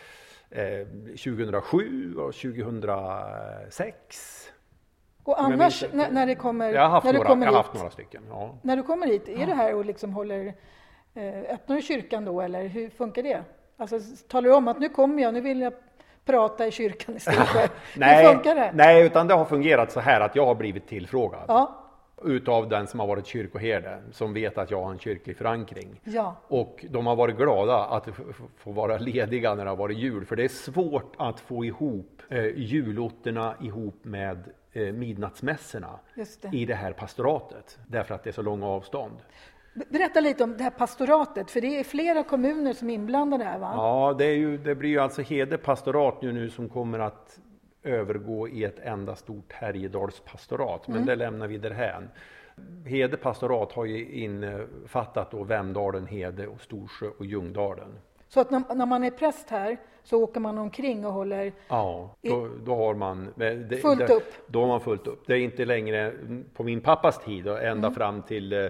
eh, 0.51 0.87
2007 1.07 2.15
och 2.17 2.35
2006. 2.35 4.43
Och 5.25 5.41
annars 5.43 5.85
när, 5.93 6.11
när 6.11 6.27
det 6.27 6.35
kommer, 6.35 6.73
Jag 6.73 6.83
har 6.83 6.89
haft, 6.89 7.05
när 7.05 7.13
du 7.13 7.19
några, 7.19 7.29
kommer 7.29 7.47
jag 7.47 7.53
har 7.53 7.59
hit, 7.59 7.67
haft 7.67 7.79
några 7.79 7.91
stycken. 7.91 8.23
Ja. 8.31 8.55
när 8.63 8.77
du 8.77 8.83
kommer 8.83 9.07
hit, 9.07 9.29
är 9.29 9.47
det 9.47 9.55
här 9.55 9.75
och 9.75 9.85
liksom 9.85 10.13
håller, 10.13 10.55
öppnar 11.51 11.77
du 11.77 11.83
kyrkan 11.83 12.25
då 12.25 12.41
eller 12.41 12.67
hur 12.67 12.91
funkar 12.91 13.23
det? 13.23 13.43
Alltså 13.77 13.99
talar 14.29 14.49
du 14.49 14.55
om 14.55 14.69
att 14.69 14.81
nu 14.81 14.89
kommer 14.89 15.23
jag, 15.23 15.35
nu 15.35 15.41
vill 15.41 15.61
jag 15.61 15.73
prata 16.25 16.67
i 16.67 16.71
kyrkan 16.71 17.17
i 17.17 17.21
Storsjö. 17.21 17.69
hur 17.95 18.33
funkar 18.33 18.55
det? 18.55 18.71
nej, 18.75 19.07
utan 19.07 19.27
det 19.27 19.35
har 19.35 19.45
fungerat 19.45 19.93
så 19.93 20.01
här 20.01 20.21
att 20.21 20.37
jag 20.37 20.47
har 20.47 20.55
blivit 20.55 20.87
tillfrågad. 20.89 21.45
Ja, 21.49 21.83
Utav 22.25 22.69
den 22.69 22.87
som 22.87 23.01
har 23.01 23.07
varit 23.07 23.27
kyrkoherde, 23.27 24.03
som 24.13 24.35
vet 24.35 24.59
att 24.59 24.71
jag 24.71 24.83
har 24.83 24.91
en 24.93 24.99
kyrklig 24.99 25.37
förankring. 25.37 26.01
ja, 26.05 26.37
Och 26.49 26.85
de 26.91 27.07
har 27.07 27.17
varit 27.17 27.37
glada 27.37 27.85
att 27.85 28.09
få 28.57 28.71
vara 28.73 28.99
lediga 28.99 29.55
när 29.55 29.65
det 29.65 29.71
har 29.71 29.77
varit 29.77 29.99
jul. 29.99 30.25
För 30.27 30.37
det 30.37 30.45
är 30.45 30.49
svårt 30.49 31.15
att 31.19 31.41
få 31.41 31.65
ihop 31.65 32.23
eh, 32.29 32.45
julotterna 32.47 33.55
ihop 33.63 34.05
med 34.05 34.45
eh, 34.73 34.93
midnattsmässorna 34.93 35.99
det. 36.15 36.57
i 36.57 36.65
det 36.65 36.75
här 36.75 36.93
pastoratet. 36.93 37.79
Därför 37.87 38.15
att 38.15 38.25
det 38.25 38.31
är 38.31 38.33
så 38.33 38.43
långa 38.43 38.67
avstånd. 38.67 39.17
Be- 39.77 39.85
Berätta 39.89 40.21
lite 40.21 40.45
om 40.45 40.57
det 40.57 40.63
här 40.65 40.71
pastoratet, 40.71 41.51
för 41.51 41.61
det 41.61 41.81
är 41.81 41.85
flera 41.85 42.23
kommuner 42.23 42.73
som 42.73 42.91
är 42.91 42.95
inblandade 42.95 43.45
här 43.45 43.59
va? 43.59 43.73
Ja, 43.77 44.15
det, 44.19 44.25
är 44.25 44.35
ju, 44.37 44.59
det 44.59 44.75
blir 44.75 44.91
ju 44.91 44.99
alltså 44.99 45.23
Hede 45.23 45.59
pastorat 45.59 46.23
nu, 46.23 46.33
nu 46.33 46.51
som 46.51 46.69
kommer 46.69 46.99
att 46.99 47.39
övergå 47.83 48.49
i 48.49 48.65
ett 48.65 48.79
enda 48.79 49.17
stort 49.17 49.53
Härjedalspastorat. 49.53 50.89
Men 50.89 51.07
det 51.07 51.17
lämnar 51.17 51.47
vi 51.49 51.59
därhän. 51.59 52.09
Hede 52.87 53.17
pastorat 53.17 53.73
har 53.73 53.85
ju 53.85 54.09
innefattat 54.13 55.31
då 55.31 55.45
Vemdalen, 55.45 56.07
Hede 56.07 56.47
och 56.47 56.61
Storsjö 56.61 57.07
och 57.19 57.27
Ljungdalen. 57.27 57.99
Så 58.29 58.41
att 58.41 58.51
när, 58.51 58.75
när 58.75 58.87
man 58.87 59.05
är 59.05 59.11
präst 59.11 59.51
här 59.51 59.77
så 60.03 60.23
åker 60.23 60.41
man 60.41 60.59
omkring 60.59 61.07
och 61.07 61.13
håller, 61.13 61.53
Ja, 61.69 62.11
då, 62.23 62.49
då 62.65 62.75
har 62.77 62.95
man 62.95 63.29
det, 63.37 63.77
Fullt 63.83 64.07
det, 64.07 64.15
upp. 64.15 64.33
Då 64.47 64.61
har 64.61 64.67
man 64.69 64.81
fullt 64.81 65.07
upp. 65.07 65.27
Det 65.27 65.33
är 65.35 65.39
inte 65.39 65.65
längre 65.65 66.13
på 66.55 66.63
min 66.65 66.81
pappas 66.81 67.19
tid 67.25 67.49
och 67.49 67.63
ända 67.63 67.87
Mm. 67.89 67.95
fram 67.95 68.23
till 68.23 68.53
eh, 68.53 68.67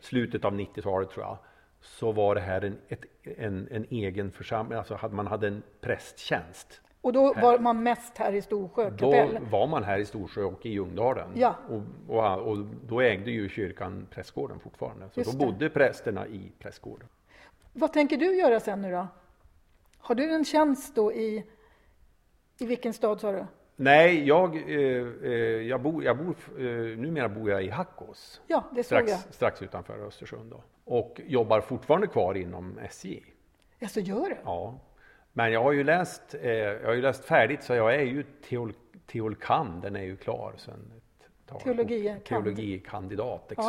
slutet 0.00 0.44
av 0.44 0.52
90-talet 0.54 1.10
tror 1.10 1.24
jag. 1.26 1.38
Så 1.80 2.12
var 2.12 2.34
det 2.34 2.40
här 2.40 2.64
en, 2.64 2.78
ett, 2.88 3.04
en, 3.22 3.68
en 3.70 3.86
egen 3.90 4.30
församling, 4.32 4.78
alltså 4.78 4.94
hade, 4.94 5.14
man 5.14 5.26
hade 5.26 5.48
en 5.48 5.62
prästtjänst. 5.80 6.80
och 7.00 7.12
då 7.12 7.34
var 7.34 7.58
man 7.58 7.82
mest 7.82 8.18
här 8.18 8.32
i 8.32 8.42
Storsjö 8.42 8.90
Då 8.90 9.12
kapell. 9.12 9.38
var 9.50 9.66
man 9.66 9.84
här 9.84 9.98
i 9.98 10.04
Storsjö 10.04 10.42
och 10.44 10.66
i 10.66 10.68
Ljungdalen. 10.68 11.28
Ja. 11.34 11.54
Och, 11.68 11.82
och, 12.16 12.38
och 12.48 12.58
då 12.86 13.00
ägde 13.00 13.30
ju 13.30 13.48
kyrkan 13.48 14.06
prästgården 14.10 14.60
fortfarande. 14.60 15.10
Så 15.10 15.20
Just 15.20 15.32
då 15.32 15.38
det. 15.38 15.46
bodde 15.52 15.70
prästerna 15.70 16.26
i 16.26 16.52
prästgården. 16.58 17.08
Vad 17.72 17.92
tänker 17.92 18.16
du 18.16 18.36
göra 18.36 18.60
sen 18.60 18.82
nu 18.82 18.90
då? 18.90 19.06
Har 19.98 20.14
du 20.14 20.34
en 20.34 20.44
tjänst 20.44 20.94
då 20.94 21.12
i, 21.12 21.44
i 22.58 22.66
vilken 22.66 22.92
stad 22.92 23.20
sa 23.20 23.32
du? 23.32 23.46
Nej, 23.80 24.26
jag, 24.26 24.56
eh, 24.56 25.06
eh, 25.22 25.32
jag 25.68 25.82
bor, 25.82 26.04
jag 26.04 26.16
bor, 26.18 26.36
eh, 26.58 26.64
numera 26.98 27.28
bor 27.28 27.50
jag 27.50 27.64
i 27.64 27.68
Hackås. 27.68 28.40
Ja, 28.46 28.64
det 28.70 28.76
såg 28.76 28.84
strax, 28.84 29.10
jag. 29.10 29.34
strax 29.34 29.62
utanför 29.62 30.06
Östersund. 30.06 30.50
Då. 30.50 30.62
Och 30.84 31.20
jobbar 31.26 31.60
fortfarande 31.60 32.06
kvar 32.06 32.34
inom 32.34 32.78
SJ. 32.78 33.22
Ja, 33.78 33.88
så 33.88 34.00
gör 34.00 34.24
du? 34.28 34.36
Ja. 34.44 34.78
Men 35.32 35.52
jag 35.52 35.62
har 35.62 35.72
ju 35.72 35.84
läst, 35.84 36.34
eh, 36.42 36.50
jag 36.52 36.86
har 36.86 36.94
ju 36.94 37.02
läst 37.02 37.24
färdigt 37.24 37.62
så 37.62 37.74
jag 37.74 37.94
är 37.94 38.00
ju 38.02 38.22
teol, 38.48 38.72
teolkan, 39.06 39.80
den 39.80 39.96
är 39.96 40.02
ju 40.02 40.16
klar 40.16 40.52
sedan 40.56 40.92
ett 40.96 41.48
tag. 41.48 41.60
Teologie- 41.60 42.16
Och 42.16 42.24
Teologikandidat, 42.24 43.52
Ja. 43.56 43.62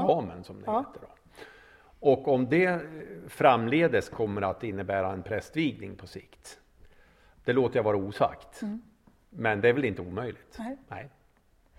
som 0.43 0.59
det 0.59 0.63
Ja. 0.65 0.79
heter. 0.79 1.07
Då. 1.07 1.13
Och 2.11 2.27
om 2.27 2.49
det 2.49 2.79
framledes 3.27 4.09
kommer 4.09 4.41
att 4.41 4.63
innebära 4.63 5.11
en 5.13 5.23
prästvigning 5.23 5.95
på 5.95 6.07
sikt, 6.07 6.59
det 7.45 7.53
låter 7.53 7.75
jag 7.77 7.83
vara 7.83 7.97
osagt. 7.97 8.61
Men 9.29 9.61
det 9.61 9.69
är 9.69 9.73
väl 9.73 9.85
inte 9.85 10.01
omöjligt. 10.01 10.55
Nej. 10.59 10.77
Nej. 10.87 11.09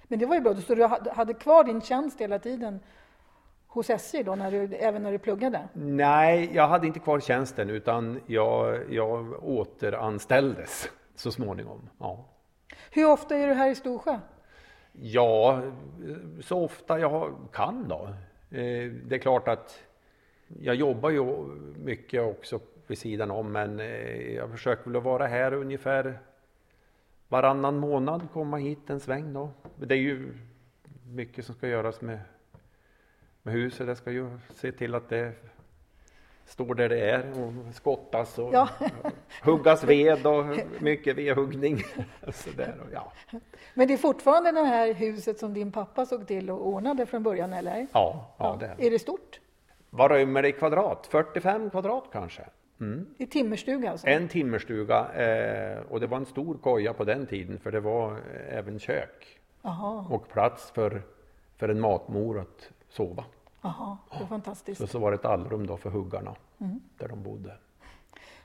Men 0.08 0.18
det 0.18 0.26
var 0.26 0.34
ju 0.34 0.40
bra, 0.40 0.54
så 0.54 0.74
du 0.74 0.84
hade 0.84 1.10
hade 1.12 1.34
kvar 1.34 1.64
din 1.64 1.80
tjänst 1.80 2.20
hela 2.20 2.38
tiden 2.38 2.80
hos 3.66 3.90
SJ 3.90 4.22
då, 4.22 4.34
när 4.34 4.50
du, 4.50 4.74
även 4.74 5.02
när 5.02 5.12
du 5.12 5.18
pluggade? 5.18 5.68
Nej, 5.72 6.50
jag 6.54 6.68
hade 6.68 6.86
inte 6.86 6.98
kvar 7.00 7.20
tjänsten 7.20 7.70
utan 7.70 8.20
jag, 8.26 8.92
jag 8.92 9.44
återanställdes 9.44 10.90
så 11.14 11.32
småningom. 11.32 11.90
Ja. 11.98 12.24
Hur 12.90 13.10
ofta 13.10 13.36
är 13.36 13.46
du 13.46 13.52
här 13.54 13.70
i 13.70 13.74
Storsjö? 13.74 14.18
ja, 14.92 15.62
så 16.40 16.64
ofta 16.64 16.98
jag 16.98 17.34
kan 17.52 17.88
då. 17.88 18.08
Eh, 18.50 18.90
Det 19.04 19.14
är 19.14 19.18
klart 19.18 19.48
att 19.48 19.82
jag 20.60 20.74
jobbar 20.74 21.10
ju 21.10 21.24
mycket 21.76 22.22
också 22.22 22.60
vid 22.86 22.98
sidan 22.98 23.30
om 23.30 23.52
men 23.52 23.80
eh, 23.80 24.32
jag 24.34 24.50
försöker 24.50 24.84
väl 24.84 24.96
att 24.96 25.02
vara 25.02 25.26
här 25.26 25.52
ungefär 25.54 26.18
varannan 27.30 27.78
månad, 27.78 28.28
komma 28.32 28.56
hit 28.56 28.90
en 28.90 29.00
sväng 29.00 29.32
då. 29.32 29.50
Det 29.76 29.94
är 29.94 29.98
ju 29.98 30.34
mycket 31.10 31.44
som 31.44 31.54
ska 31.54 31.68
göras 31.68 32.00
med, 32.00 32.18
med 33.42 33.54
huset. 33.54 33.88
Jag 33.88 33.96
ska 33.96 34.10
ju 34.10 34.38
se 34.54 34.72
till 34.72 34.94
att 34.94 35.08
det 35.08 35.32
står 36.44 36.74
där 36.74 36.88
det 36.88 37.10
är 37.10 37.44
och 37.44 37.74
skottas 37.74 38.38
och 38.38 38.54
Ja. 38.54 38.68
huggas 39.42 39.84
ved 39.84 40.26
och 40.26 40.44
mycket 40.78 41.16
vedhuggning. 41.16 41.78
Så 42.32 42.50
där, 42.50 42.80
och 42.86 42.92
ja. 42.92 43.12
Men 43.74 43.88
det 43.88 43.94
är 43.94 43.98
fortfarande 43.98 44.52
det 44.52 44.62
här 44.62 44.94
huset 44.94 45.38
som 45.38 45.54
din 45.54 45.72
pappa 45.72 46.06
såg 46.06 46.26
till 46.26 46.50
och 46.50 46.66
ordnade 46.66 47.06
från 47.06 47.22
början, 47.22 47.52
eller? 47.52 47.86
Ja, 47.92 48.34
ja, 48.38 48.56
det 48.60 48.66
är 48.66 48.76
det. 48.76 48.86
Är 48.86 48.90
det 48.90 48.98
stort? 48.98 49.40
Vad 49.90 50.10
rymmer 50.10 50.42
det 50.42 50.48
i 50.48 50.52
kvadrat? 50.52 51.06
45 51.10 51.70
kvadrat 51.70 52.04
kanske? 52.12 52.42
Mm. 52.80 53.06
I 53.18 53.26
timmerstuga 53.26 53.90
alltså? 53.90 54.06
En 54.06 54.28
timmerstuga 54.28 55.12
eh, 55.12 55.78
och 55.88 56.00
det 56.00 56.06
var 56.06 56.16
en 56.16 56.26
stor 56.26 56.54
koja 56.62 56.92
på 56.92 57.04
den 57.04 57.26
tiden 57.26 57.58
för 57.58 57.72
det 57.72 57.80
var 57.80 58.12
eh, 58.12 58.58
även 58.58 58.78
kök 58.78 59.38
Jaha, 59.62 60.06
och 60.10 60.28
plats 60.28 60.70
för, 60.70 61.02
för 61.56 61.68
en 61.68 61.80
matmor 61.80 62.38
att 62.40 62.70
sova. 62.88 63.24
jaha, 63.62 63.98
det 64.18 64.24
är 64.24 64.26
fantastiskt. 64.26 64.80
Så, 64.80 64.86
så 64.86 64.98
var 64.98 65.10
det 65.10 65.14
ett 65.14 65.24
allrum 65.24 65.66
då 65.66 65.76
för 65.76 65.90
huggarna 65.90 66.34
Mm. 66.60 66.80
där 66.98 67.08
de 67.08 67.22
bodde. 67.22 67.52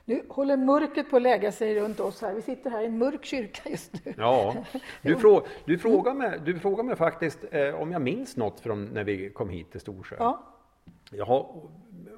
Nu 0.04 0.22
håller 0.28 0.56
mörkret 0.56 1.10
på 1.10 1.16
att 1.16 1.22
lägga 1.22 1.52
sig 1.52 1.74
runt 1.80 2.00
oss 2.00 2.22
här. 2.22 2.34
Vi 2.34 2.42
sitter 2.42 2.70
här 2.70 2.82
i 2.82 2.86
en 2.86 2.98
mörk 2.98 3.24
kyrka 3.24 3.70
just 3.70 4.04
nu. 4.04 4.14
Ja, 4.16 4.54
du, 5.02 5.16
frå, 5.16 5.46
du, 5.64 5.78
frågar 5.78 6.14
mig, 6.14 6.40
du 6.44 6.58
frågar 6.58 6.84
mig 6.84 6.96
faktiskt 6.96 7.44
eh, 7.50 7.74
om 7.74 7.92
jag 7.92 8.02
minns 8.02 8.36
något 8.36 8.60
från 8.60 8.84
när 8.84 9.04
vi 9.04 9.30
kom 9.30 9.48
hit 9.48 9.70
till 9.70 9.80
Storsjö. 9.80 10.16
Ja, 10.18 10.42
Jag 11.10 11.24
har 11.24 11.62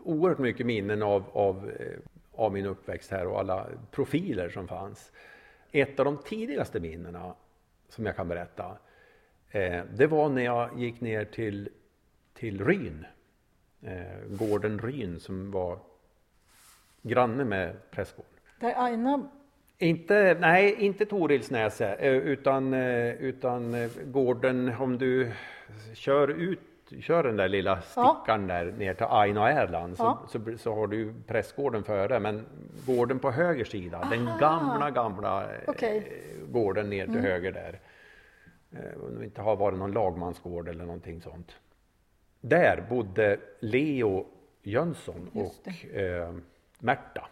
oerhört 0.05 0.38
mycket 0.38 0.66
minnen 0.66 1.03
av, 1.03 1.24
av, 1.33 1.70
eh, 1.70 1.98
av 2.33 2.53
min 2.53 2.66
uppväxt 2.66 3.11
här 3.11 3.27
och 3.27 3.40
alla 3.40 3.66
profiler 3.90 4.48
som 4.48 4.68
fanns. 4.68 5.12
Ett 5.72 5.98
av 5.98 6.05
de 6.05 6.16
tidigaste 6.16 6.81
minnena 6.81 7.35
som 7.88 8.07
jag 8.07 8.16
kan 8.16 8.29
berätta, 8.29 8.77
eh, 9.51 9.83
det 9.94 10.07
var 10.07 10.29
när 10.29 10.44
jag 10.44 10.79
gick 10.79 11.01
ner 11.01 11.24
till, 11.24 11.68
till 12.35 12.64
Ryn, 12.64 13.07
eh, 13.83 14.29
gården 14.29 14.79
Ryn 14.79 15.20
som 15.20 15.51
var 15.51 15.79
granne 17.03 17.44
med 17.44 17.90
prästgården. 17.90 18.33
där 18.61 18.74
Aina, 18.77 19.29
Inte, 19.79 20.37
nej, 20.40 20.74
inte 20.79 21.07
Torilsnäset, 21.07 22.01
eh, 22.01 22.12
utan, 22.12 22.74
utan 22.74 23.90
gården 24.05 24.74
om 24.79 24.98
du 24.98 25.33
kör 25.94 26.29
ut 26.29 26.61
kör 27.01 27.22
den 27.22 27.37
där 27.37 27.48
lilla 27.48 27.81
stickan 27.81 28.46
där 28.46 28.64
ner 28.72 28.94
till 28.94 29.07
Aino 29.09 29.40
Erland 29.40 29.96
så, 29.96 30.03
Ja. 30.03 30.22
så, 30.29 30.59
så 30.59 30.74
har 30.74 30.87
du 30.87 31.14
prästgården 31.27 31.85
före 31.85 32.20
men 32.20 32.46
gården 32.87 33.18
på 33.18 33.31
höger 33.31 33.64
sida, 33.64 34.07
den 34.11 34.24
gamla 34.40 34.90
gamla 34.90 35.42
eh, 35.55 35.61
Okej. 35.66 36.22
gården 36.48 36.90
ner 36.90 37.07
till 37.07 37.20
höger 37.20 37.53
där. 37.53 37.81
Eh, 38.72 39.03
Om 39.05 39.18
det 39.18 39.24
inte 39.24 39.40
har 39.42 39.57
varit 39.57 39.79
någon 39.79 39.92
lagmansgård 39.92 40.68
eller 40.68 40.85
någonting 40.85 41.20
sånt. 41.22 41.53
Där 42.40 42.87
bodde 42.90 43.37
Leo 43.61 44.27
Jönsson 44.62 45.31
och 45.35 45.94
eh, 45.96 46.35
Märta. 46.79 47.29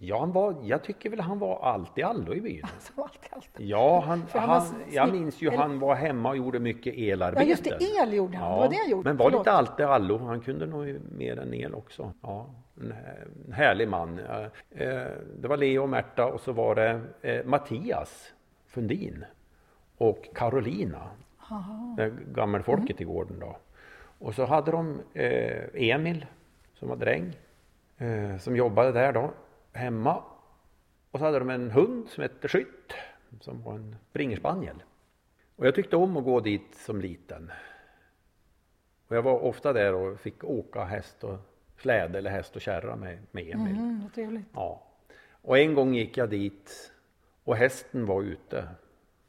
Ja, 0.00 0.18
han 0.20 0.32
var, 0.32 0.56
jag 0.62 0.82
tycker 0.82 1.10
väl 1.10 1.20
han 1.20 1.38
var 1.38 1.58
allt 1.62 1.98
i 1.98 2.02
allo 2.02 2.34
i 2.34 2.40
byn. 2.40 2.62
Så 2.78 3.02
allt, 3.02 3.18
allt. 3.30 3.50
Ja, 3.56 4.00
han, 4.06 4.24
han 4.32 4.48
han, 4.48 4.62
jag 4.92 5.12
minns 5.12 5.42
ju 5.42 5.48
eller- 5.48 5.56
han 5.58 5.78
var 5.78 5.94
hemma 5.94 6.28
och 6.28 6.36
gjorde 6.36 6.58
mycket 6.58 6.98
Ja, 6.98 7.12
elarbete. 7.12 7.44
just 7.50 7.64
det, 7.64 7.78
el 8.02 8.12
gjorde 8.14 8.36
han. 8.36 8.52
Det 8.52 8.56
var 8.58 8.68
det 8.68 8.76
han 8.76 8.90
gjorde. 8.90 9.08
Men 9.10 9.16
var 9.16 9.24
Förlåt. 9.26 9.40
lite 9.40 9.52
allt 9.52 9.80
i 9.80 9.82
allo. 9.82 10.18
Han 10.18 10.40
kunde 10.40 10.66
nog 10.66 10.96
mer 11.12 11.38
än 11.38 11.54
el 11.54 11.74
också. 11.74 12.12
Ja, 12.22 12.46
en, 12.80 12.94
en 13.46 13.52
härlig 13.52 13.88
man. 13.88 14.18
Eh, 14.70 14.88
Det 15.40 15.48
var 15.48 15.56
Leo 15.56 15.82
och 15.82 15.88
Märta 15.88 16.26
och 16.26 16.40
så 16.40 16.52
var 16.52 16.74
det 16.74 17.00
eh, 17.22 17.44
Mattias 17.44 18.32
Fundin 18.66 19.24
och 19.98 20.28
Carolina. 20.34 21.02
Det 21.96 22.12
gammelfolket 22.34 23.00
Mm. 23.00 23.02
i 23.10 23.14
gården 23.14 23.38
då. 23.40 23.56
Och 24.18 24.34
så 24.34 24.44
hade 24.44 24.70
de 24.70 25.00
eh, 25.14 25.64
Emil 25.74 26.26
som 26.74 26.88
var 26.88 26.96
dräng. 26.96 27.32
Som 28.40 28.56
jobbade 28.56 28.92
där 28.92 29.12
då, 29.12 29.30
hemma. 29.72 30.22
Och 31.10 31.18
så 31.18 31.24
hade 31.24 31.38
de 31.38 31.50
en 31.50 31.70
hund 31.70 32.08
som 32.08 32.22
hette 32.22 32.48
Skytt. 32.48 32.92
Som 33.40 33.62
var 33.62 33.74
en 33.74 33.96
springerspaniel. 34.10 34.82
Och 35.56 35.66
jag 35.66 35.74
tyckte 35.74 35.96
om 35.96 36.16
att 36.16 36.24
gå 36.24 36.40
dit 36.40 36.74
som 36.74 37.00
liten. 37.00 37.52
Och 39.08 39.16
jag 39.16 39.22
var 39.22 39.38
ofta 39.38 39.72
där 39.72 39.94
och 39.94 40.20
fick 40.20 40.44
åka 40.44 40.84
häst 40.84 41.24
och 41.24 41.38
släde 41.76 42.18
eller 42.18 42.30
häst 42.30 42.56
och 42.56 42.62
kärra 42.62 42.96
med, 42.96 43.18
med 43.30 43.54
Emil. 43.54 43.76
Mm, 43.76 44.00
vad 44.02 44.12
trevligt. 44.12 44.46
Ja. 44.54 44.82
Och 45.42 45.58
en 45.58 45.74
gång 45.74 45.94
gick 45.94 46.16
jag 46.16 46.30
dit 46.30 46.92
och 47.44 47.56
hästen 47.56 48.06
var 48.06 48.22
ute. 48.22 48.68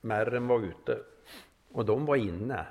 Märren 0.02 0.48
var 0.48 0.60
ute 0.60 0.98
och 1.72 1.86
de 1.86 2.06
var 2.06 2.16
inne. 2.16 2.66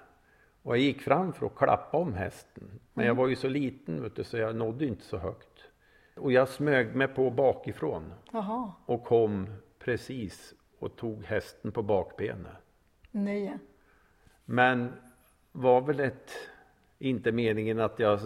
Och 0.62 0.76
jag 0.76 0.82
gick 0.82 1.02
fram 1.02 1.32
för 1.32 1.46
att 1.46 1.56
klappa 1.56 1.98
om 1.98 2.14
hästen. 2.14 2.80
Men 2.94 3.06
jag 3.06 3.14
var 3.14 3.28
ju 3.28 3.36
så 3.36 3.48
liten 3.48 4.02
vet 4.02 4.16
du, 4.16 4.24
så 4.24 4.36
jag 4.36 4.56
nådde 4.56 4.86
inte 4.86 5.04
så 5.04 5.16
högt. 5.18 5.47
Och 6.18 6.32
jag 6.32 6.48
smög 6.48 6.94
mig 6.94 7.08
på 7.08 7.30
bakifrån 7.30 8.12
Jaha, 8.32 8.72
och 8.86 9.04
kom 9.04 9.46
precis 9.78 10.54
och 10.78 10.96
tog 10.96 11.24
hästen 11.24 11.72
på 11.72 11.82
bakbenet. 11.82 12.52
nej. 13.10 13.58
Men 14.44 14.92
var 15.52 15.80
väl 15.80 16.00
ett, 16.00 16.30
inte 16.98 17.32
meningen 17.32 17.80
att 17.80 17.98
jag 17.98 18.20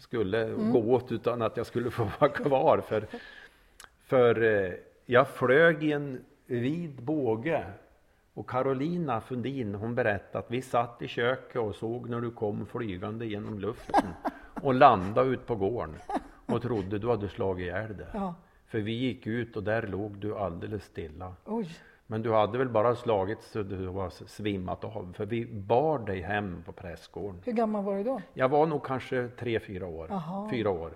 skulle 0.00 0.50
gå 0.72 0.78
åt 0.78 1.12
utan 1.12 1.42
att 1.42 1.56
jag 1.56 1.66
skulle 1.66 1.90
få 1.98 2.08
vara 2.20 2.30
kvar. 2.30 2.80
För, 2.80 3.06
för 4.02 4.42
eh, 4.42 4.72
jag 5.06 5.28
flög 5.28 5.84
i 5.84 5.92
en 5.92 6.24
vid 6.46 7.02
båge 7.02 7.64
och 8.34 8.50
Carolina 8.50 9.20
Fundin 9.20 9.74
hon 9.74 9.94
berättade 9.94 10.38
att 10.38 10.50
vi 10.50 10.62
satt 10.62 11.02
i 11.02 11.08
köket 11.08 11.56
och 11.56 11.74
såg 11.74 12.08
när 12.08 12.20
du 12.20 12.30
kom 12.30 12.66
flygande 12.66 13.26
genom 13.26 13.58
luften 13.58 14.08
och 14.62 14.74
landade 14.74 15.30
ut 15.30 15.46
på 15.46 15.56
gården 15.56 15.96
och 16.48 16.62
trodde 16.62 16.98
du 16.98 17.08
hade 17.08 17.28
slagit 17.28 17.64
ihjäl 17.64 17.96
det. 17.96 18.08
Ja. 18.14 18.34
För 18.66 18.78
vi 18.78 18.92
gick 18.92 19.26
ut 19.26 19.56
och 19.56 19.62
där 19.62 19.82
låg 19.82 20.18
du 20.18 20.36
alldeles 20.36 20.84
stilla. 20.84 21.34
Oj. 21.44 21.68
Men 22.06 22.22
du 22.22 22.32
hade 22.32 22.58
väl 22.58 22.68
bara 22.68 22.96
slagit 22.96 23.42
så 23.42 23.62
du 23.62 23.86
var 23.86 24.10
svimmat 24.10 24.84
av, 24.84 25.12
för 25.16 25.26
vi 25.26 25.46
bar 25.46 25.98
dig 25.98 26.20
hem 26.20 26.62
på 26.66 26.72
prästgården. 26.72 27.40
Hur 27.44 27.52
gammal 27.52 27.84
var 27.84 27.96
du 27.96 28.04
då? 28.04 28.20
Jag 28.34 28.48
var 28.48 28.66
nog 28.66 28.84
kanske 28.84 29.28
tre, 29.28 29.60
fyra 29.60 29.86
år. 29.86 30.06
Jaha. 30.10 30.50
Fyra 30.50 30.70
år. 30.70 30.92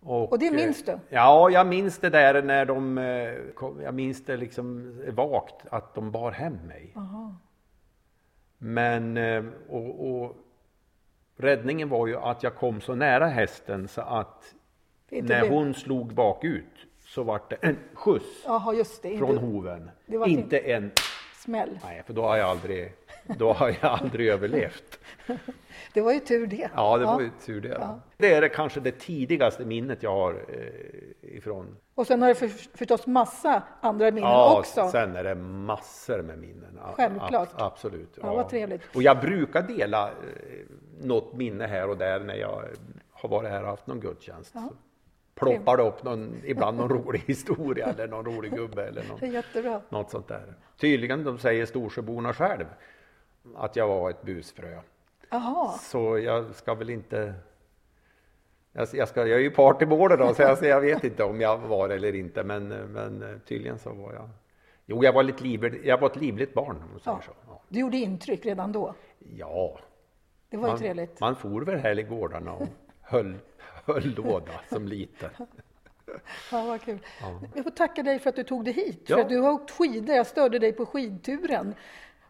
Och 0.00 0.38
det 0.38 0.46
eh, 0.46 0.52
minns 0.52 0.84
du? 0.84 0.98
Ja, 1.08 1.50
jag 1.50 1.66
minns 1.66 1.98
det 1.98 2.10
där 2.10 2.42
när 2.42 2.64
de, 2.64 2.98
eh, 2.98 3.34
kom, 3.54 3.80
jag 3.80 3.94
minns 3.94 4.24
det 4.24 4.36
liksom 4.36 4.94
vagt 5.12 5.66
att 5.70 5.94
de 5.94 6.10
bar 6.10 6.30
hem 6.30 6.54
mig. 6.66 6.92
Jaha. 6.94 7.34
Men, 8.58 9.16
eh, 9.16 9.44
och, 9.68 10.10
och 10.10 10.36
räddningen 11.40 11.88
var 11.88 12.06
ju 12.06 12.16
att 12.16 12.42
jag 12.42 12.54
kom 12.54 12.80
så 12.80 12.94
nära 12.94 13.26
hästen 13.26 13.88
så 13.88 14.00
att 14.00 14.54
när 15.10 15.42
det. 15.42 15.48
hon 15.48 15.74
slog 15.74 16.14
bakut 16.14 16.64
så 17.06 17.22
vart 17.22 17.50
det 17.50 17.56
en 17.60 17.76
skjuts 17.94 18.26
Jaha, 18.46 18.74
just 18.74 19.02
det. 19.02 19.18
från 19.18 19.36
hoven. 19.38 19.90
det 20.06 20.18
var 20.18 20.26
Inte 20.26 20.58
en 20.58 20.90
smäll. 21.34 21.78
Nej, 21.84 22.02
för 22.06 22.12
då 22.12 22.22
har 22.22 22.36
jag 22.36 22.48
aldrig, 22.48 22.92
då 23.38 23.52
har 23.52 23.68
jag 23.68 23.84
aldrig 23.90 24.28
överlevt. 24.32 24.98
Det 25.94 26.00
var 26.00 26.12
ju 26.12 26.20
tur 26.20 26.46
det. 26.46 26.70
Ja, 26.76 26.98
det 26.98 27.04
var 27.04 27.20
ju 27.20 27.30
tur 27.46 27.60
det. 27.60 27.68
Ja. 27.80 28.00
Det 28.16 28.34
är 28.34 28.40
det 28.40 28.48
kanske 28.48 28.80
det 28.80 28.90
tidigaste 28.98 29.64
minnet 29.64 30.02
jag 30.02 30.10
har 30.12 30.32
eh, 30.32 31.36
ifrån. 31.36 31.76
Och 31.94 32.06
sen 32.06 32.22
har 32.22 32.28
du 32.28 32.34
för, 32.34 32.48
förstås 32.76 33.06
massa 33.06 33.62
andra 33.80 34.04
minnen 34.10 34.30
Ja, 34.30 34.58
också. 34.58 34.88
sen 34.88 35.16
är 35.16 35.24
det 35.24 35.34
massor 35.34 36.22
med 36.22 36.38
minnen. 36.38 36.78
Ja, 36.82 36.92
Självklart. 36.96 37.48
ab- 37.54 37.62
absolut. 37.62 38.18
Ja, 38.22 38.34
vad 38.34 38.48
trevligt. 38.48 38.82
Och 38.96 39.02
jag 39.02 39.20
brukar 39.20 39.62
dela 39.62 40.08
eh, 40.08 40.14
något 41.00 41.32
minne 41.32 41.66
här 41.66 41.88
och 41.90 41.96
där 41.96 42.20
när 42.20 42.34
jag 42.34 42.64
har 43.10 43.28
varit 43.28 43.50
här 43.50 43.62
och 43.62 43.68
haft 43.68 43.86
någon 43.86 44.00
gudstjänst. 44.00 44.52
Så 44.52 44.72
ploppar 45.34 45.76
det 45.76 45.82
upp 45.82 46.02
någon, 46.02 46.34
ibland 46.44 46.78
någon 46.78 46.88
rolig 46.88 47.20
historia 47.26 47.86
eller 47.86 48.08
någon 48.08 48.24
rolig 48.24 48.52
gubbe 48.54 48.84
eller 48.88 49.04
någon, 49.08 49.30
jättebra. 49.32 49.80
något 49.88 50.10
sånt 50.10 50.28
där. 50.28 50.54
Tydligen, 50.76 51.24
de 51.24 51.38
säger 51.38 51.66
Storsjöborna 51.66 52.32
själv, 52.32 52.64
att 53.56 53.76
jag 53.76 53.88
var 53.88 54.10
ett 54.10 54.22
busfrö. 54.22 54.80
Jaha, 55.30 55.72
Så 55.72 56.18
jag 56.18 56.54
ska 56.54 56.74
väl 56.74 56.90
inte... 56.90 57.34
Jag, 58.72 58.88
jag, 58.92 59.08
ska, 59.08 59.20
jag 59.26 59.38
är 59.38 59.42
ju 59.42 59.50
part 59.50 59.82
i 59.82 59.86
målet 59.86 60.18
då, 60.18 60.34
så 60.34 60.42
jag, 60.42 60.58
så 60.58 60.64
jag 60.66 60.80
vet 60.80 61.04
inte 61.04 61.24
om 61.24 61.40
jag 61.40 61.58
var 61.58 61.88
eller 61.88 62.14
inte, 62.14 62.44
men, 62.44 62.68
men 62.68 63.40
tydligen 63.48 63.78
så 63.78 63.92
var 63.92 64.12
jag... 64.12 64.28
Jo, 64.86 65.04
jag 65.04 65.12
var, 65.12 65.22
lite 65.22 65.44
livlig, 65.44 65.80
jag 65.84 65.98
var 66.00 66.10
ett 66.10 66.16
livligt 66.16 66.54
barn, 66.54 66.76
om 66.76 66.90
man 66.90 67.00
säger 67.00 67.16
Ja. 67.16 67.22
så. 67.26 67.32
Ja. 67.48 67.62
du 67.68 67.80
gjorde 67.80 67.96
intryck 67.96 68.46
redan 68.46 68.72
då. 68.72 68.94
ja, 69.18 69.78
Det 70.50 70.56
var 70.56 70.68
ju 70.68 70.72
man, 70.72 70.78
trevligt. 70.78 71.20
man 71.20 71.36
for 71.36 71.60
väl 71.60 71.78
här 71.78 71.98
i 71.98 72.02
gårdarna 72.02 72.52
och 72.52 72.68
höll, 73.00 73.34
höll 73.86 74.14
låda 74.14 74.52
som 74.68 74.88
liten. 74.88 75.30
Ja, 76.52 76.64
vad 76.64 76.80
kul. 76.80 76.98
Jag 77.54 77.64
får 77.64 77.70
tacka 77.70 78.02
dig 78.02 78.18
för 78.18 78.30
att 78.30 78.36
du 78.36 78.44
tog 78.44 78.64
dig 78.64 78.74
hit. 78.74 79.04
Ja. 79.06 79.16
För 79.16 79.28
du 79.28 79.38
har 79.38 79.50
åkt 79.52 79.70
skidor. 79.70 80.16
Jag 80.16 80.26
störde 80.26 80.58
dig 80.58 80.72
på 80.72 80.86
skidturen. 80.86 81.74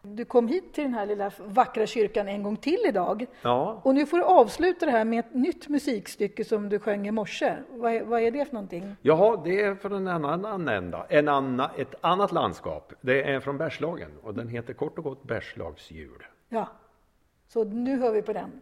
Du 0.01 0.25
kom 0.25 0.47
hit 0.47 0.73
till 0.73 0.83
den 0.83 0.93
här 0.93 1.05
lilla 1.05 1.31
vackra 1.39 1.85
kyrkan 1.85 2.27
en 2.27 2.43
gång 2.43 2.57
till 2.57 2.79
idag. 2.85 3.25
Ja, 3.41 3.81
Och 3.83 3.95
nu 3.95 4.05
får 4.05 4.17
du 4.17 4.23
avsluta 4.23 4.85
det 4.85 4.91
här 4.91 5.05
med 5.05 5.19
ett 5.19 5.33
nytt 5.33 5.67
musikstycke 5.67 6.45
som 6.45 6.69
du 6.69 6.79
sjöng 6.79 7.07
i 7.07 7.11
morse. 7.11 7.53
Vad 7.69 7.93
är, 7.93 8.03
vad 8.03 8.21
är 8.21 8.31
det 8.31 8.45
för 8.45 8.53
någonting? 8.53 8.95
Jaha, 9.01 9.41
det 9.43 9.61
är 9.61 9.75
från 9.75 9.93
en 9.93 10.25
annan 10.25 10.67
ända, 10.67 11.05
en 11.09 11.27
anna, 11.27 11.71
ett 11.77 11.95
annat 12.01 12.31
landskap. 12.31 12.93
Det 13.01 13.23
är 13.23 13.39
från 13.39 13.57
Bergslagen 13.57 14.11
och 14.23 14.33
den 14.33 14.47
heter 14.47 14.73
kort 14.73 14.97
och 14.97 15.03
gott 15.03 15.23
Bergslagsjul. 15.23 16.23
Ja, 16.49 16.67
så 17.51 17.63
nu 17.63 17.97
hör 17.97 18.11
vi 18.11 18.21
på 18.21 18.33
den. 18.33 18.61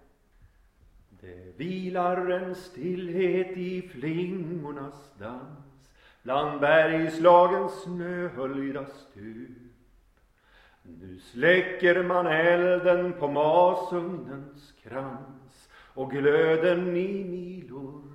Det 1.09 1.57
vilar 1.57 2.29
en 2.29 2.55
stillhet 2.55 3.57
i 3.57 3.81
flingornas 3.81 5.11
dans 5.19 5.89
bland 6.23 6.59
bergslagens 6.59 7.73
snöhöljda 7.83 8.85
stup. 8.85 9.57
Nu 10.83 11.19
släcker 11.19 12.03
man 12.03 12.27
elden 12.27 13.13
på 13.13 13.27
masugnens 13.27 14.73
krans 14.83 15.69
och 15.73 16.11
glöden 16.11 16.97
i 16.97 17.23
milor. 17.23 18.08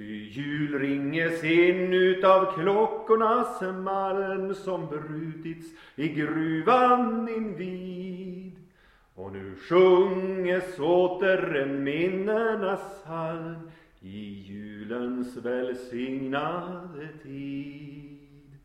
Ty 0.00 0.30
jul 0.32 0.78
ringes 0.78 1.44
in 1.44 1.92
utav 1.92 2.54
klockornas 2.54 3.60
malm 3.60 4.54
som 4.54 4.86
brutits 4.86 5.66
i 5.96 6.08
gruvan 6.08 7.28
invid. 7.28 8.56
Och 9.14 9.32
nu 9.32 9.56
sjunges 9.56 10.78
åter 10.78 11.56
en 11.56 11.84
minnenas 11.84 12.80
psalm 12.80 13.70
i 14.00 14.44
julens 14.48 15.36
välsignade 15.36 17.08
tid. 17.22 18.58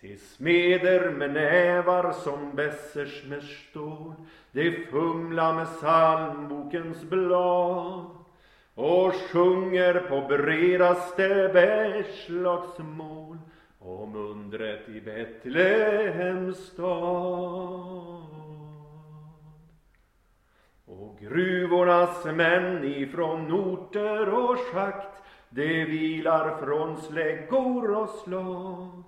Se 0.00 0.16
smeder 0.16 1.10
med 1.10 1.32
nävar 1.32 2.12
som 2.12 2.56
bässers 2.56 3.24
med 3.28 3.42
stål, 3.42 4.14
de 4.52 4.86
fumla 4.90 5.54
med 5.54 5.66
psalmbokens 5.66 7.02
blad 7.02 8.19
och 8.74 9.14
sjunger 9.14 9.94
på 9.94 10.20
bredaste 10.20 11.50
Bergslagsmål 11.52 13.38
om 13.78 14.16
undret 14.16 14.88
i 14.88 15.00
Betlehems 15.00 16.56
stad. 16.56 18.24
Och 20.86 21.18
gruvornas 21.20 22.24
män 22.24 22.84
ifrån 22.84 23.52
orter 23.52 24.34
och 24.34 24.58
schakt, 24.58 25.22
de 25.48 25.84
vilar 25.84 26.56
från 26.56 26.96
släggor 26.96 27.90
och 27.90 28.08
slag 28.08 29.02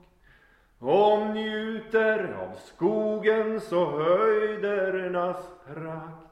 och 0.78 1.26
njuter 1.26 2.36
av 2.42 2.56
skogens 2.56 3.72
och 3.72 3.90
höjdernas 3.92 5.44
prakt 5.66 6.31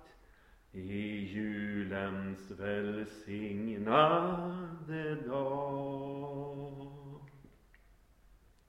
i 0.73 1.25
julens 1.33 2.51
välsignade 2.51 5.15
dag. 5.15 6.77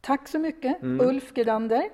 Tack 0.02 0.28
så 0.28 0.40
mycket, 0.40 0.82
Mm. 0.82 1.08
Ulf 1.08 1.32
Gedander. 1.38 1.90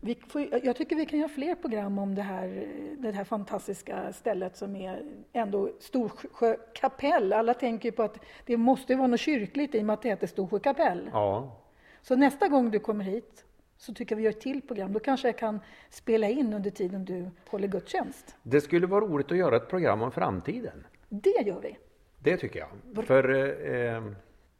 Vi 0.00 0.14
får, 0.28 0.64
jag 0.64 0.76
tycker 0.76 0.96
vi 0.96 1.06
kan 1.06 1.18
göra 1.18 1.28
fler 1.28 1.54
program 1.54 1.98
om 1.98 2.14
det 2.14 2.22
här, 2.22 2.68
det 2.98 3.12
här 3.12 3.24
fantastiska 3.24 4.12
stället 4.12 4.56
som 4.56 4.76
är 4.76 5.02
ändå 5.32 5.70
Storsjö 5.80 6.56
kapell. 6.74 7.32
Alla 7.32 7.54
tänker 7.54 7.88
ju 7.88 7.92
på 7.92 8.02
att 8.02 8.18
det 8.46 8.56
måste 8.56 8.96
vara 8.96 9.06
något 9.06 9.20
kyrkligt 9.20 9.74
i 9.74 9.80
och 9.80 9.84
med 9.84 9.94
att 9.94 10.02
det 10.02 10.08
heter 10.08 10.26
Storsjö 10.26 10.58
kapell. 10.58 11.10
Ja, 11.12 11.56
Så 12.02 12.16
nästa 12.16 12.48
gång 12.48 12.70
du 12.70 12.78
kommer 12.78 13.04
hit 13.04 13.44
så 13.78 13.94
tycker 13.94 14.14
jag 14.14 14.16
vi 14.16 14.22
gör 14.22 14.30
ett 14.30 14.40
till 14.40 14.62
program. 14.62 14.92
Då 14.92 15.00
kanske 15.00 15.28
jag 15.28 15.38
kan 15.38 15.60
spela 15.90 16.28
in 16.28 16.52
under 16.54 16.70
tiden 16.70 17.04
du 17.04 17.30
håller 17.50 17.68
gudstjänst. 17.68 18.36
det 18.42 18.60
skulle 18.60 18.86
vara 18.86 19.04
roligt 19.04 19.32
att 19.32 19.38
göra 19.38 19.56
ett 19.56 19.68
program 19.68 20.02
om 20.02 20.12
framtiden. 20.12 20.86
Det 21.08 21.46
gör 21.46 21.60
vi. 21.60 21.76
Det 22.18 22.36
tycker 22.36 22.58
jag. 22.60 23.06
För 23.06 23.34
eh, 23.74 24.02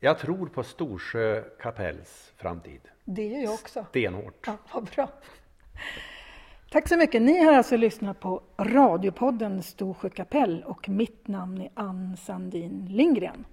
jag 0.01 0.19
tror 0.19 0.47
på 0.47 0.63
Storsjö 0.63 1.43
kapells 1.61 2.33
framtid. 2.37 2.81
Det 3.05 3.27
gör 3.27 3.43
jag 3.43 3.55
också. 3.55 3.87
Stenhårt. 3.91 4.47
Ja, 4.47 4.57
vad 4.75 4.85
bra. 4.85 5.09
Tack 6.71 6.89
så 6.89 6.97
mycket. 6.97 7.23
Ni 7.23 7.45
har 7.45 7.53
alltså 7.53 7.77
lyssnat 7.77 8.21
på 8.21 8.43
radiopodden 8.59 9.63
Storsjö 9.63 10.11
kapell 10.11 10.65
och 10.67 10.89
mitt 10.89 11.29
namn 11.29 11.61
är 11.61 11.71
Ann 11.75 12.17
Sandin 12.17 12.87
Lindgren. 12.91 13.45